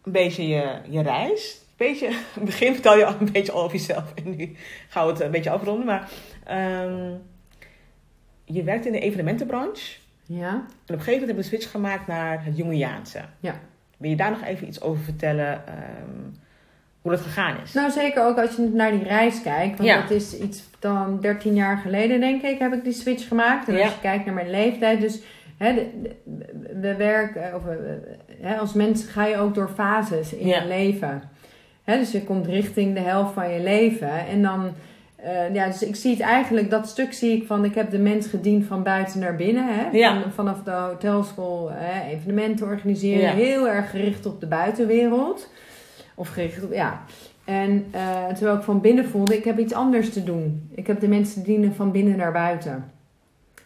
[0.03, 1.61] een beetje je, je reis.
[1.61, 4.57] Een beetje, in het begin vertel je al een beetje al over jezelf en nu
[4.88, 5.86] gaan we het een beetje afronden.
[5.86, 6.11] Maar
[6.84, 7.22] um,
[8.45, 9.99] je werkt in de evenementenbranche.
[10.26, 10.51] Ja.
[10.51, 13.24] En op een gegeven moment heb je de switch gemaakt naar het Jungiaanse.
[13.40, 13.61] Ja.
[13.97, 15.64] Wil je daar nog even iets over vertellen?
[15.68, 16.34] Um,
[17.03, 17.73] hoe dat gegaan is.
[17.73, 19.79] Nou, zeker ook als je naar die reis kijkt.
[19.79, 23.69] Want dat is iets dan 13 jaar geleden, denk ik, heb ik die switch gemaakt.
[23.69, 25.21] En als je kijkt naar mijn leeftijd, dus
[25.57, 25.91] hè,
[26.81, 27.63] we werken, of
[28.41, 31.23] hè, als mens ga je ook door fases in je leven.
[31.85, 34.27] Hè, dus je komt richting de helft van je leven.
[34.27, 34.71] En dan,
[35.25, 37.99] uh, ja, dus ik zie het eigenlijk, dat stuk zie ik van, ik heb de
[37.99, 39.67] mens gediend van buiten naar binnen.
[39.67, 45.51] Hè, van, vanaf de hotelschool hè, evenementen organiseren, heel erg gericht op de buitenwereld.
[46.15, 47.03] Of gericht op, ja.
[47.45, 50.71] En uh, terwijl ik van binnen voelde, ik heb iets anders te doen.
[50.75, 52.91] Ik heb de mensen dienen van binnen naar buiten.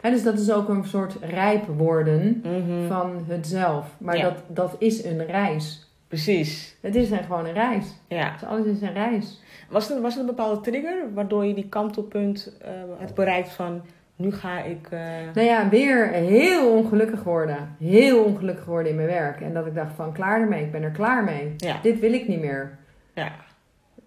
[0.01, 2.87] Dus dat is ook een soort rijp worden Mhm.
[2.89, 3.87] van het zelf.
[3.99, 5.89] Maar dat, dat is een reis.
[6.09, 6.77] Precies.
[6.81, 7.85] Het is gewoon een reis.
[8.09, 8.33] Ja.
[8.33, 9.41] Dus alles is een reis.
[9.71, 12.69] Was er, was er een bepaalde trigger waardoor je die kantelpunt uh,
[12.99, 13.81] hebt bereikt van
[14.17, 14.89] nu ga ik.
[14.93, 15.01] Uh...
[15.35, 17.77] Nou ja, weer heel ongelukkig worden.
[17.79, 19.41] Heel ongelukkig worden in mijn werk.
[19.41, 21.55] En dat ik dacht van klaar ermee, ik ben er klaar mee.
[21.57, 21.79] Ja.
[21.83, 22.79] Dit wil ik niet meer.
[23.15, 23.33] Ja.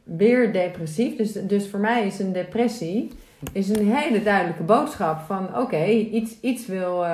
[0.04, 1.16] Weer depressief.
[1.16, 3.12] Dus, dus voor mij is een depressie
[3.52, 7.04] is een hele duidelijke boodschap van oké, okay, iets, iets wil.
[7.04, 7.10] Uh,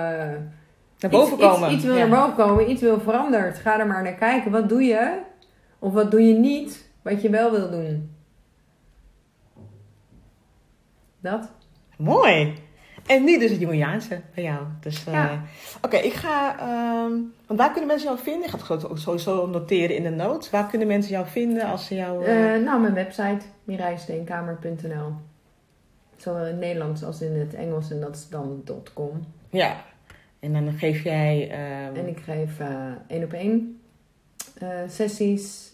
[0.99, 1.67] naar boven iets, komen.
[1.67, 2.05] Iets, iets wil ja.
[2.05, 3.57] naar boven komen, iets wil veranderd.
[3.57, 4.51] Ga er maar naar kijken.
[4.51, 5.19] Wat doe je?
[5.79, 8.15] Of wat doe je niet wat je wel wil doen?
[11.19, 11.51] Dat.
[11.97, 12.53] Mooi.
[13.05, 14.65] En nu dus het Jungiaanse bij jou.
[14.79, 15.43] Dus, uh, ja.
[15.81, 16.55] Oké, ik ga...
[17.05, 18.43] Um, want waar kunnen mensen jou vinden?
[18.43, 20.49] Ik ga het sowieso noteren in de notes.
[20.49, 22.25] Waar kunnen mensen jou vinden als ze jou...
[22.25, 22.55] Uh...
[22.55, 25.11] Uh, nou, mijn website, mirijsteenkamer.nl.
[26.17, 27.91] Zowel in het Nederlands als in het Engels.
[27.91, 29.25] En dat is dan .com.
[29.49, 29.83] Ja.
[30.39, 31.51] En dan geef jij...
[31.87, 31.95] Um...
[31.95, 32.59] En ik geef
[33.07, 33.81] één op één
[34.87, 35.73] sessies,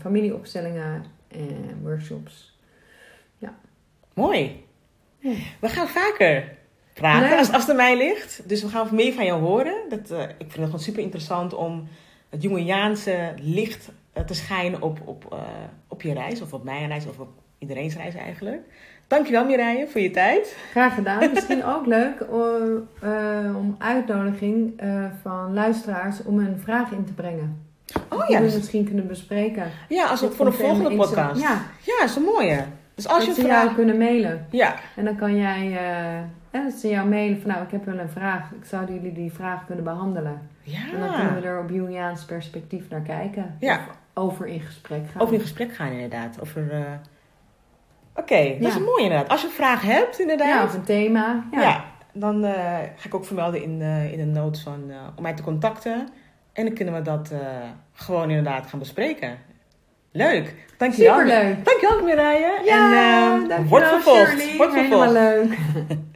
[0.00, 2.58] familieopstellingen en workshops.
[3.38, 3.54] Ja.
[4.14, 4.68] Mooi.
[5.60, 6.44] We gaan vaker
[6.94, 8.42] praten als, als het aan mij ligt.
[8.48, 9.74] Dus we gaan meer van jou horen.
[9.88, 11.88] Dat, uh, ik vind het gewoon super interessant om
[12.28, 15.38] het Jungiaanse licht uh, te schijnen op, op, uh,
[15.88, 16.40] op je reis.
[16.40, 18.60] Of op mijn reis, of op iedereen's reis eigenlijk.
[19.06, 20.56] Dankjewel Mireille voor je tijd.
[20.70, 21.30] Graag gedaan.
[21.34, 22.88] Misschien ook leuk om,
[23.56, 24.82] om uitnodiging
[25.22, 27.68] van luisteraars om een vraag in te brengen.
[28.08, 28.42] Oh Die ja.
[28.42, 29.70] we misschien kunnen bespreken.
[29.88, 31.40] Ja, als het voor een volgende podcast.
[31.40, 31.62] Ja.
[31.82, 32.64] ja, dat is een mooie.
[33.00, 34.46] Dus als dat je ze jou kunnen mailen.
[34.50, 34.74] Ja.
[34.96, 35.70] En dan kan jij,
[36.52, 38.50] uh, dat ze jou mailen van nou, ik heb wel een vraag.
[38.50, 40.48] Ik zou jullie die vraag kunnen behandelen.
[40.62, 40.78] Ja.
[40.92, 43.56] En dan kunnen we er op Jungiaans perspectief naar kijken.
[43.60, 43.76] Ja.
[43.76, 45.22] Of over in gesprek gaan.
[45.22, 46.40] Over in gesprek gaan inderdaad.
[46.40, 46.62] Over...
[46.72, 46.78] Uh...
[46.78, 48.78] Oké, okay, dat ja.
[48.78, 49.28] is mooi inderdaad.
[49.28, 50.48] Als je een vraag hebt inderdaad.
[50.48, 51.44] Ja, of een thema.
[51.52, 51.60] Ja.
[51.60, 52.52] ja dan uh,
[52.96, 53.80] ga ik ook vermelden in,
[54.12, 56.08] in de notes van, om mij te contacten.
[56.52, 57.32] En dan kunnen we dat
[57.92, 59.38] gewoon inderdaad gaan bespreken.
[60.12, 60.54] Leuk.
[60.78, 61.18] Dankjewel.
[61.18, 61.64] Superleuk.
[61.64, 62.60] Dankjewel Mireille.
[62.64, 64.28] Ja, en uh, wordt vervolgd.
[64.30, 64.56] Shirley.
[64.56, 65.48] Wordt Helemaal vervolgd.
[65.48, 65.98] leuk.